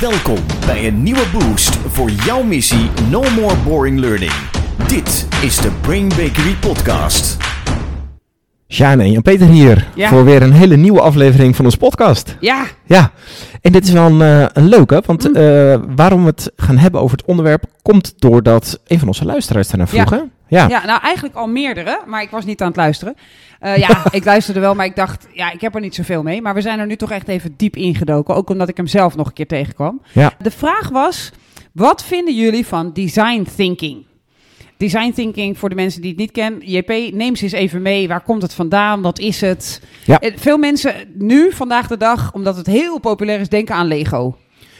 Welkom 0.00 0.36
bij 0.66 0.86
een 0.86 1.02
nieuwe 1.02 1.24
boost 1.32 1.76
voor 1.76 2.10
jouw 2.10 2.42
missie 2.42 2.90
No 3.10 3.22
More 3.36 3.54
Boring 3.64 3.98
Learning. 3.98 4.32
Dit 4.88 5.28
is 5.42 5.56
de 5.56 5.70
Brain 5.80 6.08
Bakery 6.08 6.54
Podcast. 6.60 7.36
Sjane 8.68 9.02
en 9.02 9.10
Jan-Peter 9.12 9.46
hier 9.46 9.88
Ja. 9.94 10.08
voor 10.08 10.24
weer 10.24 10.42
een 10.42 10.52
hele 10.52 10.76
nieuwe 10.76 11.00
aflevering 11.00 11.56
van 11.56 11.64
ons 11.64 11.76
podcast. 11.76 12.36
Ja, 12.40 12.66
Ja, 12.86 13.12
en 13.60 13.72
dit 13.72 13.84
is 13.84 13.90
wel 13.92 14.06
een, 14.06 14.22
eh, 14.42 14.46
een 14.52 14.68
leuke, 14.68 15.02
want 15.06 15.28
Mm. 15.28 15.34
eh, 15.36 15.78
waarom 15.96 16.20
we 16.24 16.28
het 16.30 16.52
gaan 16.56 16.78
hebben 16.78 17.00
over 17.00 17.16
het 17.16 17.26
onderwerp 17.26 17.64
komt 17.82 18.14
doordat 18.18 18.80
een 18.86 18.98
van 18.98 19.08
onze 19.08 19.24
luisteraars 19.24 19.68
daarnaar 19.68 19.88
vroeg. 19.88 20.10
Ja. 20.10 20.24
Ja. 20.48 20.68
ja, 20.68 20.86
nou 20.86 21.00
eigenlijk 21.02 21.36
al 21.36 21.48
meerdere, 21.48 22.00
maar 22.06 22.22
ik 22.22 22.30
was 22.30 22.44
niet 22.44 22.60
aan 22.60 22.68
het 22.68 22.76
luisteren. 22.76 23.14
Eh, 23.60 23.76
ja, 23.76 24.04
ik 24.10 24.24
luisterde 24.24 24.60
wel, 24.60 24.74
maar 24.74 24.86
ik 24.86 24.96
dacht, 24.96 25.26
ja, 25.32 25.50
ik 25.52 25.60
heb 25.60 25.74
er 25.74 25.80
niet 25.80 25.94
zoveel 25.94 26.22
mee. 26.22 26.42
Maar 26.42 26.54
we 26.54 26.60
zijn 26.60 26.78
er 26.78 26.86
nu 26.86 26.96
toch 26.96 27.10
echt 27.10 27.28
even 27.28 27.54
diep 27.56 27.76
ingedoken, 27.76 28.34
ook 28.34 28.50
omdat 28.50 28.68
ik 28.68 28.76
hem 28.76 28.86
zelf 28.86 29.16
nog 29.16 29.26
een 29.26 29.32
keer 29.32 29.46
tegenkwam. 29.46 30.02
Ja. 30.12 30.32
De 30.38 30.50
vraag 30.50 30.88
was, 30.88 31.30
wat 31.72 32.04
vinden 32.04 32.34
jullie 32.34 32.66
van 32.66 32.92
design 32.92 33.46
thinking? 33.56 34.06
Design 34.76 35.12
thinking, 35.12 35.58
voor 35.58 35.68
de 35.68 35.74
mensen 35.74 36.00
die 36.00 36.10
het 36.10 36.18
niet 36.18 36.30
kennen, 36.30 36.60
JP, 36.70 36.88
neem 37.14 37.36
ze 37.36 37.42
eens 37.42 37.52
even 37.52 37.82
mee. 37.82 38.08
Waar 38.08 38.20
komt 38.20 38.42
het 38.42 38.54
vandaan? 38.54 39.02
Wat 39.02 39.18
is 39.18 39.40
het? 39.40 39.82
Ja. 40.04 40.20
Eh, 40.20 40.32
Veel 40.36 40.58
mensen 40.58 40.94
nu, 41.14 41.52
vandaag 41.52 41.86
de 41.86 41.96
dag, 41.96 42.32
omdat 42.32 42.56
het 42.56 42.66
heel 42.66 42.98
populair 42.98 43.40
is, 43.40 43.48
denken 43.48 43.74
aan 43.74 43.86
Lego. 43.86 44.36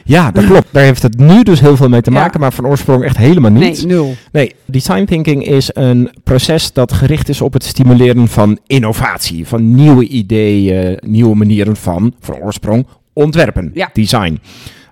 Ja, 0.09 0.31
dat 0.31 0.45
klopt. 0.51 0.67
Daar 0.71 0.83
heeft 0.83 1.03
het 1.03 1.19
nu 1.19 1.43
dus 1.43 1.61
heel 1.61 1.77
veel 1.77 1.89
mee 1.89 2.01
te 2.01 2.11
Ja. 2.11 2.21
maken, 2.21 2.41
maar 2.41 2.53
van 2.53 2.67
oorsprong 2.67 3.05
echt 3.05 3.17
helemaal 3.17 3.51
niet. 3.51 3.61
Nee, 3.61 3.87
nul. 3.87 4.15
Nee, 4.33 4.55
design 4.65 5.05
thinking 5.05 5.47
is 5.47 5.71
een 5.73 6.11
proces 6.25 6.73
dat 6.73 6.93
gericht 6.93 7.29
is 7.29 7.41
op 7.41 7.53
het 7.53 7.65
stimuleren 7.65 8.29
van 8.29 8.59
innovatie, 8.67 9.47
van 9.47 9.75
nieuwe 9.75 10.07
ideeën, 10.09 10.99
nieuwe 11.07 11.35
manieren 11.37 11.77
van, 11.77 12.15
van 12.21 12.35
oorsprong, 12.35 12.87
ontwerpen, 13.13 13.71
Ja. 13.75 13.91
design. 13.93 14.41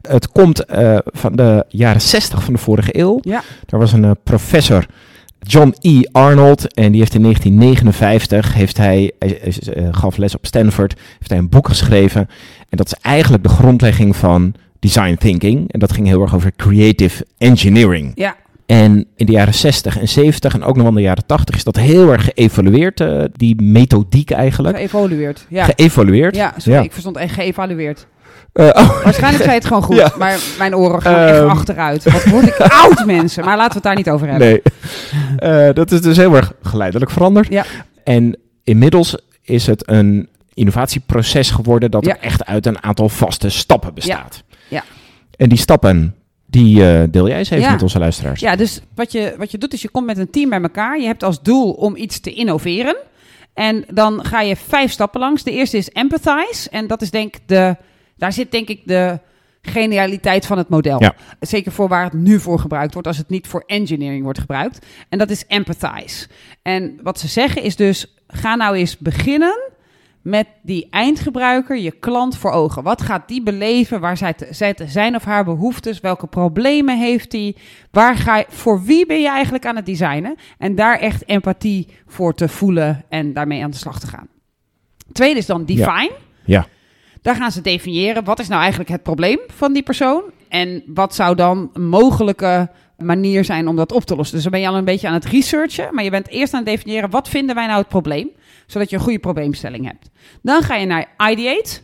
Het 0.09 0.29
komt 0.33 0.65
eh, 0.65 0.99
van 1.05 1.37
de 1.37 1.65
jaren 1.69 2.01
60 2.01 2.43
van 2.45 2.53
de 2.53 2.59
vorige 2.59 2.99
eeuw. 2.99 3.19
Ja. 3.23 3.43
Daar 3.67 3.81
was 3.81 3.93
een 3.93 4.05
eh, 4.05 4.11
professor, 4.25 4.87
John 5.41 5.75
E. 5.81 6.01
Arnold, 6.13 6.75
en 6.75 6.91
die 6.91 7.01
heeft 7.01 7.15
in 7.15 7.23
1959, 7.23 8.55
heeft 8.55 8.77
hij, 8.77 9.13
hij, 9.19 9.39
hij, 9.41 9.75
eh, 9.75 9.89
gaf 9.91 10.17
les 10.17 10.35
op 10.35 10.47
Stanford, 10.47 10.95
heeft 11.19 11.31
hij 11.31 11.39
een 11.39 11.49
boek 11.49 11.69
geschreven. 11.69 12.21
En 12.69 12.77
dat 12.77 12.87
is 12.87 12.95
eigenlijk 13.03 13.43
de 13.43 13.49
grondlegging 13.49 14.17
van 14.17 14.55
design 14.87 15.15
thinking. 15.19 15.73
En 15.73 15.79
dat 15.81 15.93
ging 15.93 16.07
heel 16.07 16.23
erg 16.23 16.35
over 16.35 16.53
creative 16.57 17.27
engineering. 17.39 18.13
Ja, 18.15 18.37
En 18.67 19.07
in 19.17 19.27
de 19.27 19.33
jaren 19.33 19.55
60 19.55 19.99
en 19.99 20.09
70 20.09 20.55
en 20.55 20.63
ook 20.63 20.75
nog 20.75 20.83
wel 20.83 20.89
in 20.89 20.95
de 20.95 21.03
jaren 21.03 21.27
80 21.27 21.55
is 21.57 21.65
dat 21.65 21.77
heel 21.77 22.13
erg 22.13 22.25
geëvalueerd, 22.35 23.01
eh, 23.01 23.25
die 23.33 23.63
methodiek 23.63 24.31
eigenlijk. 24.31 24.77
geëvolueerd. 24.77 25.47
Ja, 25.49 25.65
Geëvalueerd. 25.65 26.37
ja 26.37 26.55
sorry, 26.57 26.85
ik 26.85 26.93
verstond 26.93 27.17
echt 27.17 27.35
geëvalueerd. 27.35 28.07
Eh, 28.53 28.65
oh, 28.67 29.03
Waarschijnlijk 29.03 29.37
zei 29.45 29.49
je 29.49 29.59
het 29.59 29.67
gewoon 29.67 29.83
goed, 29.83 29.97
Ja. 30.07 30.13
maar 30.19 30.39
mijn 30.59 30.77
oren 30.77 31.03
gaan 31.03 31.15
echt 31.29 31.39
Ehm. 31.39 31.49
achteruit. 31.49 32.05
Wat 32.13 32.25
word 32.25 32.47
ik 32.47 32.57
oud, 32.83 33.07
mensen. 33.07 33.45
Maar 33.45 33.57
laten 33.57 33.69
we 33.69 33.75
het 33.75 33.83
daar 33.83 33.97
niet 33.97 34.11
over 34.11 34.29
hebben. 34.29 34.49
nee. 34.49 34.63
Eh, 35.37 35.75
dat 35.75 35.93
is 35.93 36.01
dus 36.01 36.17
heel 36.17 36.35
erg 36.37 36.53
geleidelijk 36.63 37.11
veranderd. 37.11 37.49
Ja. 37.49 37.65
En 38.05 38.39
inmiddels 38.65 39.19
is 39.43 39.67
het 39.67 39.83
een 39.91 40.29
innovatieproces 40.55 41.51
geworden 41.51 41.91
dat 41.91 42.05
Ja. 42.05 42.11
er 42.17 42.21
echt 42.21 42.45
uit 42.45 42.67
een 42.67 42.83
aantal 42.83 43.09
vaste 43.09 43.49
stappen 43.49 43.95
bestaat. 43.95 44.43
Ja. 44.69 44.85
En 45.37 45.49
die 45.49 45.59
stappen, 45.59 46.15
die 46.47 46.89
eh, 46.91 47.03
deel 47.11 47.29
jij 47.29 47.39
eens 47.39 47.51
even 47.51 47.65
Ja. 47.65 47.73
met 47.73 47.83
onze 47.83 47.99
luisteraars. 47.99 48.41
Ja, 48.41 48.57
dus 48.57 48.81
wat 48.95 49.13
je, 49.13 49.35
wat 49.39 49.51
je 49.51 49.59
doet 49.59 49.73
is 49.73 49.83
je 49.83 49.89
komt 49.89 50.07
met 50.07 50.19
een 50.19 50.31
team 50.31 50.51
bij 50.51 50.61
elkaar. 50.61 51.01
Je 51.01 51.07
hebt 51.07 51.23
als 51.23 51.43
doel 51.43 51.73
om 51.73 51.97
iets 51.97 52.21
te 52.21 52.33
innoveren. 52.33 52.97
En 53.55 53.85
dan 53.93 54.25
ga 54.25 54.41
je 54.41 54.57
vijf 54.57 54.91
stappen 54.91 55.21
langs. 55.21 55.43
De 55.43 55.51
eerste 55.53 55.77
is 55.77 55.89
empathize. 55.91 56.71
En 56.71 56.87
dat 56.87 57.03
is 57.03 57.11
denk 57.11 57.35
ik 57.37 57.43
de, 57.47 57.77
daar 58.17 58.33
zit 58.33 58.51
denk 58.51 58.69
ik 58.69 58.81
de 58.85 59.19
genialiteit 59.63 60.47
van 60.47 60.59
het 60.59 60.69
model. 60.69 61.03
Ja. 61.03 61.15
Zeker 61.41 61.73
voor 61.73 61.89
waar 61.89 62.05
het 62.05 62.13
nu 62.13 62.41
voor 62.41 62.59
gebruikt 62.59 62.93
wordt, 62.93 63.09
als 63.09 63.17
het 63.17 63.29
niet 63.29 63.47
voor 63.47 63.63
engineering 63.67 64.23
wordt 64.23 64.39
gebruikt. 64.39 64.87
En 65.09 65.19
dat 65.19 65.31
is 65.31 65.45
empathize. 65.47 66.27
En 66.63 66.99
wat 67.03 67.21
ze 67.21 67.29
zeggen 67.29 67.63
is 67.63 67.77
dus, 67.77 68.15
ga 68.29 68.55
nou 68.55 68.77
eens 68.77 68.99
beginnen 68.99 69.71
met 70.27 70.47
die 70.63 70.87
eindgebruiker, 70.91 71.79
je 71.79 71.91
klant 71.91 72.37
voor 72.37 72.51
ogen. 72.51 72.83
Wat 72.83 73.03
gaat 73.03 73.29
die 73.29 73.43
beleven? 73.43 74.01
Waar 74.01 74.35
zitten 74.51 74.89
zijn 74.89 75.15
of 75.15 75.25
haar 75.25 75.45
behoeftes? 75.45 76.01
Welke 76.01 76.27
problemen 76.27 76.99
heeft 76.99 77.31
die? 77.31 77.57
Waar 77.91 78.17
ga 78.17 78.37
je, 78.37 78.45
voor 78.49 78.83
wie 78.83 79.07
ben 79.07 79.21
je 79.21 79.29
eigenlijk 79.29 79.67
aan 79.67 79.77
het 79.77 79.87
designen? 79.87 80.37
En 80.59 80.75
daar 80.75 80.99
echt 80.99 81.29
empathie 81.29 81.89
voor 82.07 82.35
te 82.35 82.49
voelen 82.49 83.05
en 83.09 83.33
daarmee 83.33 83.63
aan 83.63 83.71
de 83.71 83.77
slag 83.77 84.01
te 84.01 84.07
gaan. 84.07 84.29
Tweede 85.13 85.39
is 85.39 85.47
dan 85.47 85.65
define. 85.65 86.13
Ja. 86.45 86.67
Daar 87.23 87.37
gaan 87.37 87.53
ze 87.53 87.61
definiëren 87.61 88.25
wat 88.25 88.39
is 88.39 88.49
nou 88.49 88.61
eigenlijk 88.61 88.91
het 88.91 89.03
probleem 89.03 89.39
van 89.49 89.73
die 89.73 89.83
persoon 89.83 90.23
en 90.49 90.83
wat 90.87 91.15
zou 91.15 91.35
dan 91.35 91.71
een 91.73 91.89
mogelijke 91.89 92.71
manier 92.99 93.45
zijn 93.45 93.69
om 93.69 93.77
dat 93.77 93.93
op 93.93 94.05
te 94.05 94.17
lossen. 94.17 94.35
Dus 94.35 94.43
dan 94.43 94.53
ben 94.53 94.61
je 94.61 94.69
al 94.69 94.77
een 94.77 94.85
beetje 94.85 95.09
aan 95.09 95.15
het 95.15 95.25
researchen, 95.25 95.95
maar 95.95 96.05
je 96.05 96.11
bent 96.11 96.29
eerst 96.29 96.53
aan 96.53 96.61
het 96.61 96.69
definiëren 96.69 97.11
wat 97.11 97.29
vinden 97.29 97.55
wij 97.55 97.67
nou 97.67 97.79
het 97.79 97.89
probleem, 97.89 98.31
zodat 98.67 98.91
je 98.91 98.97
een 98.97 99.03
goede 99.03 99.19
probleemstelling 99.19 99.85
hebt. 99.85 100.11
Dan 100.43 100.63
ga 100.63 100.75
je 100.75 100.87
naar 100.87 101.07
ideate 101.31 101.81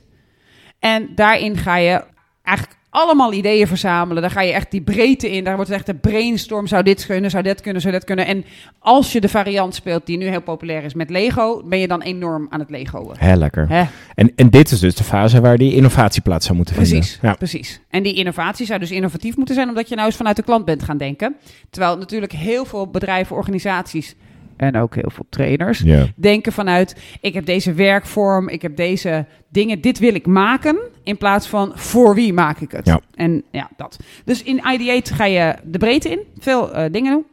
en 0.78 1.08
daarin 1.14 1.56
ga 1.56 1.76
je 1.76 2.04
eigenlijk 2.42 2.78
allemaal 2.90 3.32
ideeën 3.32 3.66
verzamelen. 3.66 4.22
Daar 4.22 4.30
ga 4.30 4.40
je 4.40 4.52
echt 4.52 4.70
die 4.70 4.80
breedte 4.80 5.30
in. 5.30 5.44
Daar 5.44 5.56
wordt 5.56 5.70
echt 5.70 5.88
een 5.88 6.00
brainstorm. 6.00 6.66
Zou 6.66 6.82
dit 6.82 7.06
kunnen, 7.06 7.30
zou 7.30 7.42
dit 7.42 7.60
kunnen, 7.60 7.80
zou 7.82 7.94
dat 7.94 8.04
kunnen. 8.04 8.26
En 8.26 8.44
als 8.78 9.12
je 9.12 9.20
de 9.20 9.28
variant 9.28 9.74
speelt 9.74 10.06
die 10.06 10.16
nu 10.16 10.26
heel 10.26 10.42
populair 10.42 10.84
is 10.84 10.94
met 10.94 11.10
Lego, 11.10 11.62
ben 11.64 11.78
je 11.78 11.88
dan 11.88 12.02
enorm 12.02 12.46
aan 12.50 12.60
het 12.60 12.70
Legoen. 12.70 13.14
Heel 13.18 13.36
lekker. 13.36 13.88
En, 14.14 14.32
en 14.36 14.50
dit 14.50 14.70
is 14.70 14.80
dus 14.80 14.94
de 14.94 15.04
fase 15.04 15.40
waar 15.40 15.56
die 15.58 15.74
innovatie 15.74 16.22
plaats 16.22 16.44
zou 16.44 16.56
moeten 16.56 16.74
vinden. 16.74 16.92
Precies, 16.98 17.18
Ja. 17.22 17.34
precies. 17.34 17.80
En 17.90 18.02
die 18.02 18.14
innovatie 18.14 18.66
zou 18.66 18.78
dus 18.78 18.90
innovatief 18.90 19.36
moeten 19.36 19.54
zijn, 19.54 19.68
omdat 19.68 19.88
je 19.88 19.94
nou 19.94 20.06
eens 20.06 20.16
vanuit 20.16 20.36
de 20.36 20.42
klant 20.42 20.64
bent 20.64 20.82
gaan 20.82 20.98
denken. 20.98 21.36
Terwijl 21.70 21.96
natuurlijk 21.96 22.32
heel 22.32 22.64
veel 22.64 22.86
bedrijven, 22.88 23.36
organisaties 23.36 24.14
en 24.62 24.76
ook 24.76 24.94
heel 24.94 25.10
veel 25.10 25.26
trainers 25.28 25.84
denken 26.16 26.52
vanuit: 26.52 26.96
ik 27.20 27.34
heb 27.34 27.46
deze 27.46 27.72
werkvorm, 27.72 28.48
ik 28.48 28.62
heb 28.62 28.76
deze 28.76 29.26
dingen, 29.48 29.80
dit 29.80 29.98
wil 29.98 30.14
ik 30.14 30.26
maken, 30.26 30.78
in 31.02 31.16
plaats 31.16 31.46
van 31.46 31.72
voor 31.74 32.14
wie 32.14 32.32
maak 32.32 32.60
ik 32.60 32.70
het. 32.70 32.86
Ja. 32.86 33.00
En 33.14 33.42
ja, 33.50 33.70
dat. 33.76 33.98
Dus 34.24 34.42
in 34.42 34.62
Ideate 34.66 35.14
ga 35.14 35.24
je 35.24 35.54
de 35.64 35.78
breedte 35.78 36.08
in, 36.10 36.20
veel 36.38 36.72
eh, 36.72 36.92
dingen 36.92 37.12
doen. 37.12 37.24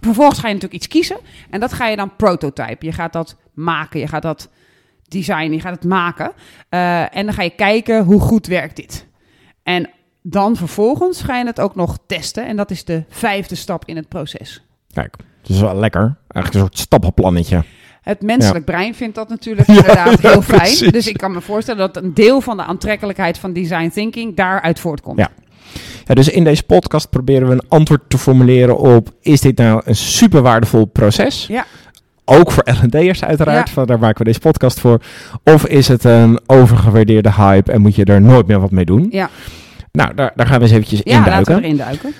Vervolgens 0.00 0.38
ga 0.38 0.48
je 0.48 0.54
natuurlijk 0.54 0.82
iets 0.82 0.92
kiezen 0.92 1.16
en 1.50 1.60
dat 1.60 1.72
ga 1.72 1.86
je 1.86 1.96
dan 1.96 2.16
prototype. 2.16 2.86
Je 2.86 2.92
gaat 2.92 3.12
dat 3.12 3.36
maken, 3.54 4.00
je 4.00 4.06
gaat 4.06 4.22
dat 4.22 4.48
designen, 5.08 5.52
je 5.52 5.60
gaat 5.60 5.74
het 5.74 5.84
maken. 5.84 6.32
Eh, 6.68 7.16
en 7.16 7.24
dan 7.24 7.34
ga 7.34 7.42
je 7.42 7.50
kijken 7.50 8.04
hoe 8.04 8.20
goed 8.20 8.46
werkt 8.46 8.76
dit. 8.76 9.06
En 9.62 9.90
dan 10.22 10.56
vervolgens 10.56 11.22
ga 11.22 11.38
je 11.38 11.46
het 11.46 11.60
ook 11.60 11.74
nog 11.74 11.98
testen. 12.06 12.46
En 12.46 12.56
dat 12.56 12.70
is 12.70 12.84
de 12.84 13.04
vijfde 13.08 13.54
stap 13.54 13.84
in 13.84 13.96
het 13.96 14.08
proces. 14.08 14.62
Kijk, 14.92 15.16
dat 15.52 15.56
is 15.56 15.72
wel 15.72 15.80
lekker. 15.80 16.00
Eigenlijk 16.28 16.54
een 16.54 16.60
soort 16.60 16.78
stappenplannetje. 16.78 17.62
Het 18.00 18.22
menselijk 18.22 18.64
brein 18.64 18.94
vindt 18.94 19.14
dat 19.14 19.28
natuurlijk 19.28 19.66
Ja, 19.70 19.74
inderdaad 19.76 20.20
ja, 20.22 20.30
heel 20.30 20.42
fijn. 20.56 20.58
precies. 20.60 20.92
Dus 20.92 21.06
ik 21.08 21.16
kan 21.16 21.32
me 21.32 21.40
voorstellen 21.40 21.80
dat 21.92 22.02
een 22.02 22.14
deel 22.14 22.40
van 22.40 22.56
de 22.56 22.62
aantrekkelijkheid 22.64 23.38
van 23.38 23.52
design 23.52 23.88
thinking 23.88 24.36
daaruit 24.36 24.80
voortkomt. 24.80 25.18
Ja. 25.18 25.28
Ja, 26.04 26.14
dus 26.14 26.28
in 26.28 26.44
deze 26.44 26.62
podcast 26.62 27.10
proberen 27.10 27.46
we 27.48 27.52
een 27.54 27.68
antwoord 27.68 28.00
te 28.08 28.18
formuleren 28.18 28.78
op... 28.78 29.10
is 29.20 29.40
dit 29.40 29.56
nou 29.58 29.82
een 29.84 29.96
super 29.96 30.42
waardevol 30.42 30.84
proces? 30.84 31.46
Ja. 31.48 31.64
Ook 32.24 32.50
voor 32.50 32.62
L&D'ers 32.82 33.24
uiteraard, 33.24 33.68
Ja. 33.68 33.74
van, 33.74 33.86
daar 33.86 33.98
maken 33.98 34.18
we 34.18 34.24
deze 34.24 34.38
podcast 34.38 34.80
voor. 34.80 35.00
Of 35.44 35.66
is 35.66 35.88
het 35.88 36.04
een 36.04 36.40
overgewaardeerde 36.46 37.32
hype 37.32 37.72
en 37.72 37.80
moet 37.80 37.94
je 37.94 38.04
er 38.04 38.20
nooit 38.20 38.46
meer 38.46 38.60
wat 38.60 38.70
mee 38.70 38.84
doen? 38.84 39.06
Ja. 39.10 39.28
Nou, 39.92 40.14
daar, 40.14 40.32
daar 40.34 40.46
gaan 40.46 40.56
we 40.58 40.62
eens 40.64 40.72
eventjes 40.72 41.00
Ja, 41.04 41.16
induiken. 41.18 41.32
laten 41.38 41.54
we 41.56 41.62
erin 41.62 41.76
duiken. 41.76 42.14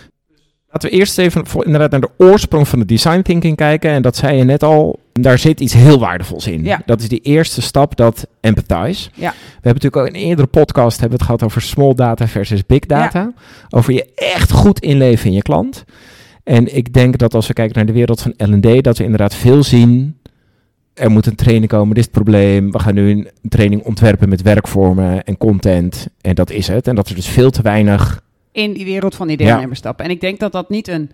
Laten 0.72 0.90
we 0.90 0.96
eerst 0.96 1.18
even 1.18 1.44
inderdaad 1.64 1.90
naar 1.90 2.00
de 2.00 2.10
oorsprong 2.16 2.68
van 2.68 2.78
de 2.78 2.84
design 2.84 3.22
thinking 3.22 3.56
kijken. 3.56 3.90
En 3.90 4.02
dat 4.02 4.16
zei 4.16 4.36
je 4.36 4.44
net 4.44 4.62
al, 4.62 4.98
daar 5.12 5.38
zit 5.38 5.60
iets 5.60 5.72
heel 5.72 5.98
waardevols 5.98 6.46
in. 6.46 6.64
Ja. 6.64 6.82
Dat 6.86 7.00
is 7.00 7.08
die 7.08 7.20
eerste 7.20 7.62
stap, 7.62 7.96
dat 7.96 8.26
empathize. 8.40 9.10
Ja. 9.14 9.30
We 9.30 9.36
hebben 9.52 9.82
natuurlijk 9.82 9.96
ook 9.96 10.06
in 10.06 10.14
een 10.14 10.28
eerdere 10.28 10.48
podcast 10.48 11.00
hebben 11.00 11.18
we 11.18 11.24
het 11.24 11.32
gehad 11.32 11.42
over 11.42 11.62
small 11.62 11.94
data 11.94 12.28
versus 12.28 12.66
big 12.66 12.86
data. 12.86 13.32
Over 13.70 13.92
je 13.92 14.12
echt 14.14 14.50
goed 14.50 14.80
inleven 14.80 15.26
in 15.26 15.32
je 15.32 15.42
klant. 15.42 15.84
En 16.44 16.76
ik 16.76 16.92
denk 16.92 17.18
dat 17.18 17.34
als 17.34 17.46
we 17.46 17.52
kijken 17.52 17.76
naar 17.76 17.86
de 17.86 17.92
wereld 17.92 18.22
van 18.22 18.34
L&D, 18.36 18.84
dat 18.84 18.98
we 18.98 19.04
inderdaad 19.04 19.34
veel 19.34 19.62
zien. 19.62 20.18
Er 20.94 21.10
moet 21.10 21.26
een 21.26 21.34
training 21.34 21.68
komen, 21.68 21.88
dit 21.88 21.98
is 21.98 22.04
het 22.04 22.12
probleem. 22.12 22.70
We 22.70 22.78
gaan 22.78 22.94
nu 22.94 23.10
een 23.10 23.28
training 23.48 23.82
ontwerpen 23.82 24.28
met 24.28 24.42
werkvormen 24.42 25.24
en 25.24 25.38
content. 25.38 26.08
En 26.20 26.34
dat 26.34 26.50
is 26.50 26.68
het. 26.68 26.86
En 26.86 26.94
dat 26.94 27.08
er 27.08 27.14
dus 27.14 27.28
veel 27.28 27.50
te 27.50 27.62
weinig... 27.62 28.22
In 28.52 28.72
die 28.72 28.84
wereld 28.84 29.14
van 29.14 29.28
die 29.28 29.36
deelnemers 29.36 29.78
stappen. 29.78 30.04
En 30.04 30.10
ik 30.10 30.20
denk 30.20 30.40
dat 30.40 30.52
dat 30.52 30.70
niet 30.70 30.88
een 30.88 31.10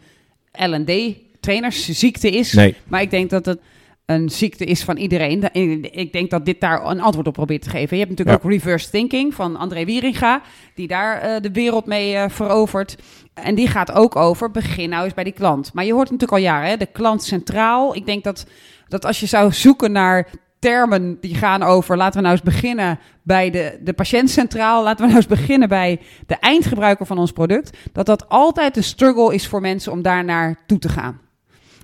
L&D 0.53 1.15
trainersziekte 1.41 2.31
is. 2.31 2.53
Nee, 2.53 2.75
Maar 2.89 3.01
ik 3.03 3.11
denk 3.11 3.31
dat 3.31 3.47
het 3.47 3.59
een 4.07 4.31
ziekte 4.31 4.65
is 4.65 4.83
van 4.85 4.97
iedereen. 4.97 5.53
Ik 5.95 6.13
denk 6.13 6.31
dat 6.31 6.45
dit 6.45 6.61
daar 6.61 6.87
een 6.87 7.01
antwoord 7.01 7.27
op 7.27 7.33
probeert 7.33 7.63
te 7.63 7.71
geven. 7.71 7.97
Je 7.97 8.03
hebt 8.05 8.11
natuurlijk 8.17 8.43
Ja. 8.43 8.45
ook 8.49 8.53
reverse 8.53 8.91
thinking 8.91 9.35
van 9.35 9.57
André 9.57 9.85
Wieringa, 9.85 10.43
die 10.75 10.87
daar 10.87 11.21
eh, 11.21 11.41
de 11.43 11.51
wereld 11.51 11.87
mee 11.87 12.15
eh, 12.15 12.29
verovert. 12.29 12.97
En 13.35 13.55
die 13.55 13.69
gaat 13.69 13.93
ook 13.93 14.17
over, 14.17 14.51
begin 14.51 14.89
nou 14.89 15.05
eens 15.05 15.15
bij 15.15 15.25
die 15.25 15.33
klant. 15.33 15.71
Maar 15.73 15.85
je 15.85 15.93
hoort 15.93 16.11
natuurlijk 16.11 16.33
al 16.39 16.45
jaren, 16.45 16.69
hè, 16.69 16.77
de 16.77 16.87
klant 16.87 17.23
centraal. 17.25 17.95
Ik 17.97 18.07
denk 18.07 18.25
dat, 18.25 18.47
dat 18.89 19.05
als 19.05 19.21
je 19.21 19.27
zou 19.27 19.53
zoeken 19.53 19.93
naar 19.93 20.29
termen 20.67 21.21
die 21.21 21.35
gaan 21.35 21.63
over... 21.63 21.97
laten 21.97 22.17
we 22.17 22.21
nou 22.21 22.33
eens 22.35 22.45
beginnen 22.45 22.99
bij 23.23 23.51
de, 23.51 23.79
de 23.83 23.93
patiënt 23.93 24.31
centraal. 24.31 24.83
Laten 24.83 25.01
we 25.01 25.13
nou 25.13 25.17
eens 25.17 25.39
beginnen 25.41 25.69
bij 25.69 26.01
de 26.27 26.35
eindgebruiker 26.35 27.07
van 27.07 27.19
ons 27.19 27.33
product. 27.33 27.77
Dat 27.93 28.07
dat 28.07 28.29
altijd 28.29 28.77
een 28.77 28.85
struggle 28.85 29.35
is 29.35 29.47
voor 29.47 29.61
mensen 29.61 29.93
om 29.93 30.03
daar 30.03 30.25
naar 30.25 30.59
toe 30.67 30.79
te 30.79 30.89
gaan. 30.89 31.21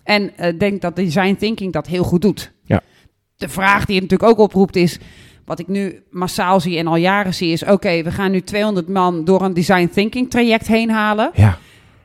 En 0.05 0.23
ik 0.23 0.53
uh, 0.53 0.59
denk 0.59 0.81
dat 0.81 0.97
design 0.97 1.35
thinking 1.35 1.73
dat 1.73 1.87
heel 1.87 2.05
goed 2.05 2.23
doet. 2.23 2.53
Ja. 2.65 2.81
De 3.37 3.49
vraag 3.49 3.85
die 3.85 4.01
het 4.01 4.11
natuurlijk 4.11 4.31
ook 4.31 4.47
oproept 4.47 4.77
is... 4.77 4.99
Wat 5.45 5.59
ik 5.59 5.69
nu 5.69 6.03
massaal 6.11 6.61
zie 6.61 6.79
en 6.79 6.87
al 6.87 6.97
jaren 6.97 7.35
zie 7.35 7.53
is... 7.53 7.65
oké, 7.65 8.03
we 8.03 8.11
gaan 8.11 8.31
nu 8.31 8.41
200 8.41 8.89
man 8.89 9.25
door 9.25 9.43
een 9.43 9.55
design 9.55 9.89
thinking 9.93 10.31
traject 10.31 10.67
heen 10.67 10.91
halen. 10.91 11.31
Ja. 11.35 11.59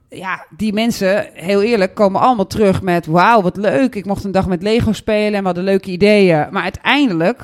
Ja, 0.09 0.45
die 0.57 0.73
mensen, 0.73 1.29
heel 1.33 1.61
eerlijk, 1.61 1.95
komen 1.95 2.21
allemaal 2.21 2.47
terug 2.47 2.81
met... 2.81 3.05
wauw, 3.05 3.41
wat 3.41 3.57
leuk, 3.57 3.95
ik 3.95 4.05
mocht 4.05 4.23
een 4.23 4.31
dag 4.31 4.47
met 4.47 4.61
Lego 4.61 4.93
spelen 4.93 5.33
en 5.33 5.43
wat 5.43 5.57
een 5.57 5.63
leuke 5.63 5.91
ideeën. 5.91 6.47
Maar 6.51 6.63
uiteindelijk 6.63 7.43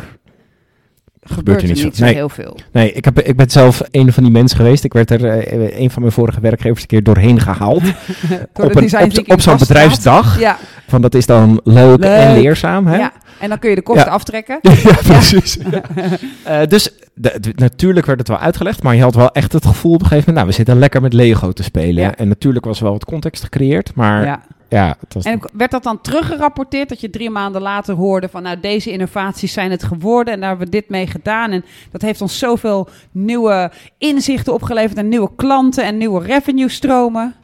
gebeurt 1.24 1.62
er 1.62 1.68
niet 1.68 1.95
zo, 1.95 2.04
nee. 2.04 2.13
heel 2.13 2.30
veel. 2.30 2.57
Nee, 2.71 2.92
ik, 2.92 3.06
heb, 3.06 3.19
ik 3.19 3.36
ben 3.36 3.50
zelf 3.50 3.81
een 3.92 4.13
van 4.13 4.24
die 4.24 4.31
mensen 4.31 4.57
geweest. 4.57 4.83
Ik 4.83 4.94
werd 4.94 5.12
er 5.12 5.21
uh, 5.21 5.80
een 5.80 5.92
van 5.92 6.01
mijn 6.01 6.13
vorige 6.13 6.39
werkgevers 6.39 6.81
een 6.81 6.88
keer 6.88 7.04
doorheen 7.04 7.39
gehaald. 7.39 7.83
op, 8.54 8.75
een, 8.75 9.00
op, 9.01 9.31
op 9.31 9.42
zo'n 9.42 9.57
bedrijfsdag. 9.57 10.39
Ja. 10.39 10.57
Van 10.88 11.01
dat 11.01 11.16
is 11.16 11.25
dan 11.25 11.62
leuk, 11.63 12.00
leuk. 12.00 12.19
en 12.19 12.42
leerzaam. 12.42 12.88
Hè? 12.88 12.98
Ja. 12.98 13.12
En 13.39 13.50
dan 13.50 13.59
kun 13.59 13.69
je 13.69 13.75
de 13.75 13.81
kosten 13.81 14.06
ja. 14.06 14.12
aftrekken. 14.12 14.59
ja, 14.83 14.95
precies. 15.04 15.57
uh, 15.57 16.62
dus 16.68 16.92
de, 17.15 17.39
de, 17.39 17.51
natuurlijk 17.56 18.06
werd 18.06 18.19
het 18.19 18.27
wel 18.27 18.38
uitgelegd, 18.38 18.83
maar 18.83 18.95
je 18.95 19.01
had 19.01 19.15
wel 19.15 19.31
echt 19.31 19.54
het 19.54 19.65
gevoel 19.65 19.94
op 19.94 20.01
een 20.01 20.07
gegeven 20.07 20.33
moment, 20.33 20.36
nou, 20.36 20.48
we 20.48 20.54
zitten 20.54 20.80
lekker 20.80 21.01
met 21.01 21.13
Lego 21.13 21.51
te 21.51 21.63
spelen. 21.63 22.04
Ja. 22.04 22.15
En 22.15 22.27
natuurlijk 22.27 22.65
was 22.65 22.80
wel 22.80 22.92
wat 22.92 23.06
context 23.06 23.44
gecreëerd, 23.44 23.95
maar 23.95 24.25
ja. 24.25 24.42
ja 24.69 24.95
het 25.00 25.13
was 25.13 25.24
en 25.24 25.39
werd 25.54 25.71
dat 25.71 25.83
dan 25.83 26.01
teruggerapporteerd 26.01 26.89
dat 26.89 27.01
je 27.01 27.10
drie 27.10 27.30
maanden 27.30 27.62
later 27.62 27.95
hoorde 27.95 28.30
van, 28.30 28.44
nou, 28.44 28.60
deze 28.60 28.92
innovaties 28.92 29.54
zijn 29.54 29.71
het 29.71 29.83
geworden 29.83 30.33
en 30.33 30.39
daar 30.39 30.50
hebben 30.50 30.65
we 30.65 30.71
dit 30.71 30.89
mee 30.89 31.07
gedaan. 31.07 31.51
En 31.51 31.65
dat 31.92 32.01
heeft 32.01 32.21
ons 32.21 32.39
zoveel 32.39 32.89
nieuwe 33.12 33.71
inzichten 33.98 34.54
opgeleverd 34.54 34.98
en 34.98 35.07
nieuwe 35.07 35.30
klanten 35.36 35.86
en 35.86 35.98
nieuwe 35.98 36.25
revenue 36.25 36.69
stromen. 36.69 37.36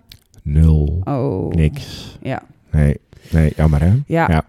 Nul. 0.44 1.01
Oh. 1.04 1.54
Niks. 1.54 2.18
Ja. 2.22 2.42
Nee. 2.72 2.98
Nee, 3.31 3.54
jammer 3.56 3.81
hè? 3.81 3.92
Ja. 4.06 4.27
Nou, 4.27 4.42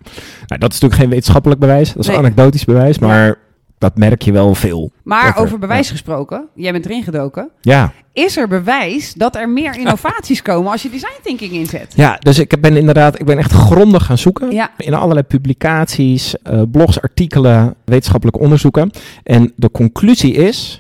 dat 0.47 0.73
is 0.73 0.81
natuurlijk 0.81 0.95
geen 0.95 1.09
wetenschappelijk 1.09 1.61
bewijs. 1.61 1.93
Dat 1.93 2.03
is 2.03 2.09
Nee. 2.09 2.17
anekdotisch 2.17 2.65
bewijs, 2.65 2.99
maar 2.99 3.39
dat 3.81 3.97
merk 3.97 4.23
je 4.23 4.33
wel 4.33 4.55
veel. 4.55 4.91
Maar 5.03 5.27
er- 5.27 5.37
over 5.43 5.59
bewijs 5.59 5.91
gesproken, 5.91 6.49
jij 6.55 6.73
bent 6.73 6.85
erin 6.85 7.03
gedoken. 7.03 7.51
Ja. 7.61 7.93
Is 8.13 8.37
er 8.37 8.49
bewijs 8.49 9.15
dat 9.15 9.37
er 9.37 9.49
meer 9.49 9.77
innovaties 9.83 10.43
komen 10.43 10.71
als 10.73 10.83
je 10.83 10.91
design 10.91 11.21
thinking 11.23 11.53
inzet? 11.53 11.93
ja, 11.97 12.17
dus 12.19 12.39
ik 12.39 12.61
ben 12.61 12.77
inderdaad, 12.77 13.19
ik 13.21 13.27
ben 13.27 13.39
echt 13.39 13.53
grondig 13.53 14.05
gaan 14.05 14.19
zoeken. 14.19 14.51
Ja. 14.51 14.71
In 14.77 14.95
allerlei 14.95 15.27
publicaties, 15.27 16.43
eh, 16.43 16.63
blogs, 16.71 17.01
artikelen, 17.03 17.75
wetenschappelijke 17.85 18.41
onderzoeken. 18.41 18.91
En 19.23 19.53
de 19.57 19.71
conclusie 19.71 20.33
is 20.35 20.79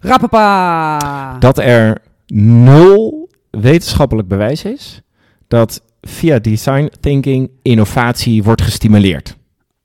Rappapa! 0.00 1.38
dat 1.38 1.58
er 1.58 1.98
nul 2.26 3.28
wetenschappelijk 3.50 4.28
bewijs 4.28 4.64
is 4.64 5.00
dat 5.48 5.82
via 6.00 6.38
design 6.38 6.90
thinking 7.00 7.50
innovatie 7.62 8.42
wordt 8.42 8.62
gestimuleerd. 8.62 9.36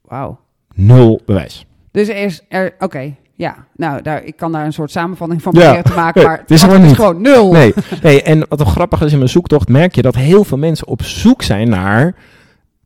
Wauw. 0.01 0.39
Nul 0.73 1.21
bewijs. 1.25 1.65
Dus 1.91 2.07
er 2.07 2.15
is 2.23 2.41
er, 2.49 2.73
oké, 2.79 3.13
ja. 3.35 3.55
Nou, 3.75 4.01
daar, 4.01 4.23
ik 4.23 4.35
kan 4.35 4.51
daar 4.51 4.65
een 4.65 4.73
soort 4.73 4.91
samenvatting 4.91 5.41
van 5.41 5.53
Ja. 5.55 5.59
proberen 5.59 5.83
te 5.91 5.95
maken, 5.97 6.23
maar 6.23 6.37
Het 6.39 6.51
is 6.51 6.61
het 6.61 6.93
gewoon 6.95 7.21
nul. 7.21 7.51
Nee, 7.51 7.73
nee, 8.03 8.21
en 8.23 8.45
wat 8.49 8.59
wel 8.59 8.67
grappig 8.71 9.01
is 9.01 9.11
in 9.11 9.17
mijn 9.17 9.29
zoektocht, 9.29 9.67
merk 9.69 9.95
je 9.95 10.01
dat 10.01 10.15
heel 10.15 10.43
veel 10.43 10.57
mensen 10.57 10.87
op 10.87 11.01
zoek 11.03 11.41
zijn 11.41 11.69
naar. 11.69 12.15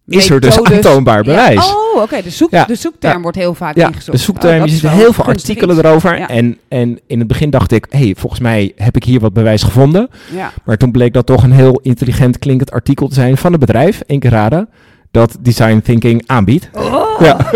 Is 0.07 0.30
er 0.30 0.39
dus 0.39 0.62
aantoonbaar 0.63 1.24
bewijs? 1.24 1.65
Ja. 1.68 1.74
Oh, 1.95 2.01
oké. 2.01 2.21
De, 2.21 2.30
zoek, 2.30 2.51
Ja. 2.51 2.65
de 2.65 2.75
zoekterm 2.75 3.21
wordt 3.21 3.38
heel 3.38 3.53
vaak 3.53 3.75
Ja, 3.75 3.88
ingezocht. 3.88 4.18
de 4.18 4.24
zoekterm, 4.24 4.53
Oh, 4.53 4.59
je 4.59 4.65
is 4.65 4.71
ziet 4.71 4.81
wel 4.81 4.92
heel 4.92 5.13
veel 5.13 5.24
artikelen 5.25 5.77
erover. 5.77 6.19
En, 6.19 6.57
en 6.68 7.00
in 7.07 7.19
het 7.19 7.27
begin 7.27 7.50
dacht 7.50 7.71
ik, 7.71 7.86
hey, 7.89 8.15
volgens 8.18 8.42
mij 8.42 8.71
heb 8.75 8.95
ik 8.95 9.03
hier 9.03 9.19
wat 9.19 9.33
bewijs 9.33 9.63
gevonden. 9.63 10.09
Ja. 10.36 10.51
Maar 10.65 10.77
toen 10.77 10.92
bleek 10.92 11.13
dat 11.13 11.25
toch 11.25 11.44
een 11.44 11.51
heel 11.51 11.80
intelligent 11.83 12.39
klinkend 12.39 12.71
artikel 12.71 13.07
te 13.07 13.13
zijn 13.13 13.38
van 13.38 13.53
een 13.53 13.59
bedrijf, 13.59 14.01
één 14.07 14.19
keer 14.19 14.31
raden, 14.31 14.69
dat 15.12 15.38
design 15.40 15.80
thinking 15.80 16.24
aanbiedt. 16.25 16.69
Oh, 16.74 17.19
Ja. 17.19 17.38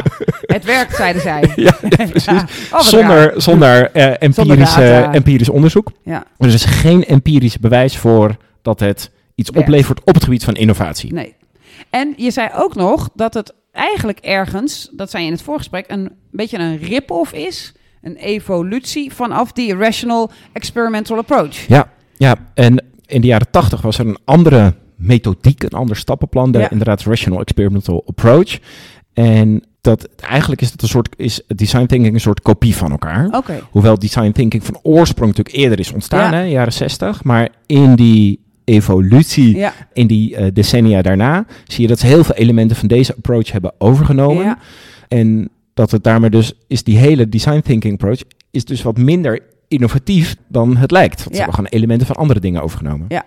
Het 0.55 0.63
werkt, 0.65 0.95
zeiden 0.95 1.21
zij. 1.21 1.51
Ja, 1.55 1.71
precies. 2.09 2.25
Ja. 2.25 2.45
Oh, 2.71 2.79
zonder 2.79 3.33
zonder 3.41 3.91
eh, 3.91 4.13
empirisch, 4.19 4.75
empirisch 5.11 5.49
onderzoek. 5.49 5.91
Ja, 6.03 6.23
Er 6.37 6.47
is 6.53 6.65
geen 6.65 7.03
empirisch 7.05 7.59
bewijs 7.59 7.97
voor 7.97 8.35
dat 8.61 8.79
het 8.79 9.11
iets 9.35 9.49
Werkt. 9.49 9.67
oplevert 9.67 9.99
op 10.03 10.13
het 10.13 10.23
gebied 10.23 10.43
van 10.43 10.53
innovatie. 10.53 11.13
nee. 11.13 11.35
En 11.89 12.13
je 12.17 12.31
zei 12.31 12.49
ook 12.55 12.75
nog 12.75 13.09
dat 13.15 13.33
het 13.33 13.53
eigenlijk 13.71 14.19
ergens, 14.19 14.89
dat 14.91 15.09
zei 15.09 15.21
je 15.23 15.29
in 15.29 15.35
het 15.35 15.43
voorgesprek, 15.45 15.85
een 15.87 16.11
beetje 16.31 16.57
een 16.57 16.77
rip-off 16.77 17.33
is. 17.33 17.73
Een 18.01 18.15
evolutie 18.15 19.13
vanaf 19.13 19.51
die 19.51 19.75
rational 19.75 20.31
experimental 20.53 21.17
approach. 21.17 21.67
Ja, 21.67 21.89
ja, 22.17 22.35
en 22.53 22.85
in 23.05 23.21
de 23.21 23.27
jaren 23.27 23.51
tachtig 23.51 23.81
was 23.81 23.97
er 23.99 24.07
een 24.07 24.17
andere 24.25 24.73
methodiek, 25.05 25.63
een 25.63 25.69
ander 25.69 25.95
stappenplan, 25.95 26.51
de 26.51 26.59
Ja. 26.59 26.69
inderdaad 26.69 27.01
Rational 27.03 27.39
Experimental 27.39 28.03
Approach. 28.07 28.59
En 29.13 29.63
dat 29.81 30.09
eigenlijk 30.15 30.61
is 30.61 30.71
het 30.71 30.81
een 30.81 30.87
soort, 30.87 31.09
is 31.17 31.41
design 31.47 31.85
thinking 31.85 32.13
een 32.13 32.19
soort 32.19 32.41
kopie 32.41 32.75
van 32.75 32.91
elkaar. 32.91 33.27
Hoewel 33.71 33.99
design 33.99 34.31
thinking 34.31 34.63
van 34.65 34.79
oorsprong 34.81 35.29
natuurlijk 35.35 35.55
eerder 35.63 35.79
is 35.79 35.91
ontstaan, 35.91 36.31
Ja. 36.31 36.37
hè, 36.37 36.43
jaren 36.43 36.73
60. 36.73 37.23
Maar 37.23 37.49
in 37.65 37.95
die 37.95 38.39
evolutie, 38.63 39.55
Ja. 39.57 39.73
in 39.93 40.07
die 40.07 40.35
eh, 40.35 40.45
decennia 40.53 41.01
daarna, 41.01 41.45
zie 41.67 41.81
je 41.81 41.87
dat 41.87 41.99
ze 41.99 42.05
heel 42.05 42.23
veel 42.23 42.35
elementen 42.35 42.75
van 42.77 42.87
deze 42.87 43.15
approach 43.15 43.51
hebben 43.51 43.73
overgenomen. 43.77 44.43
Ja. 44.43 44.57
En 45.07 45.49
dat 45.73 45.91
het 45.91 46.03
daarmee 46.03 46.29
dus 46.29 46.53
is 46.67 46.83
die 46.83 46.97
hele 46.97 47.29
design 47.29 47.59
thinking 47.59 47.93
approach 47.93 48.19
is 48.51 48.65
dus 48.65 48.81
wat 48.81 48.97
minder 48.97 49.39
innovatief 49.67 50.35
dan 50.47 50.77
het 50.77 50.91
lijkt. 50.91 51.17
Want 51.17 51.29
ze 51.29 51.35
hebben 51.35 51.53
gewoon 51.55 51.69
elementen 51.71 52.07
van 52.07 52.15
andere 52.15 52.39
dingen 52.39 52.61
overgenomen. 52.61 53.05
Ja. 53.09 53.23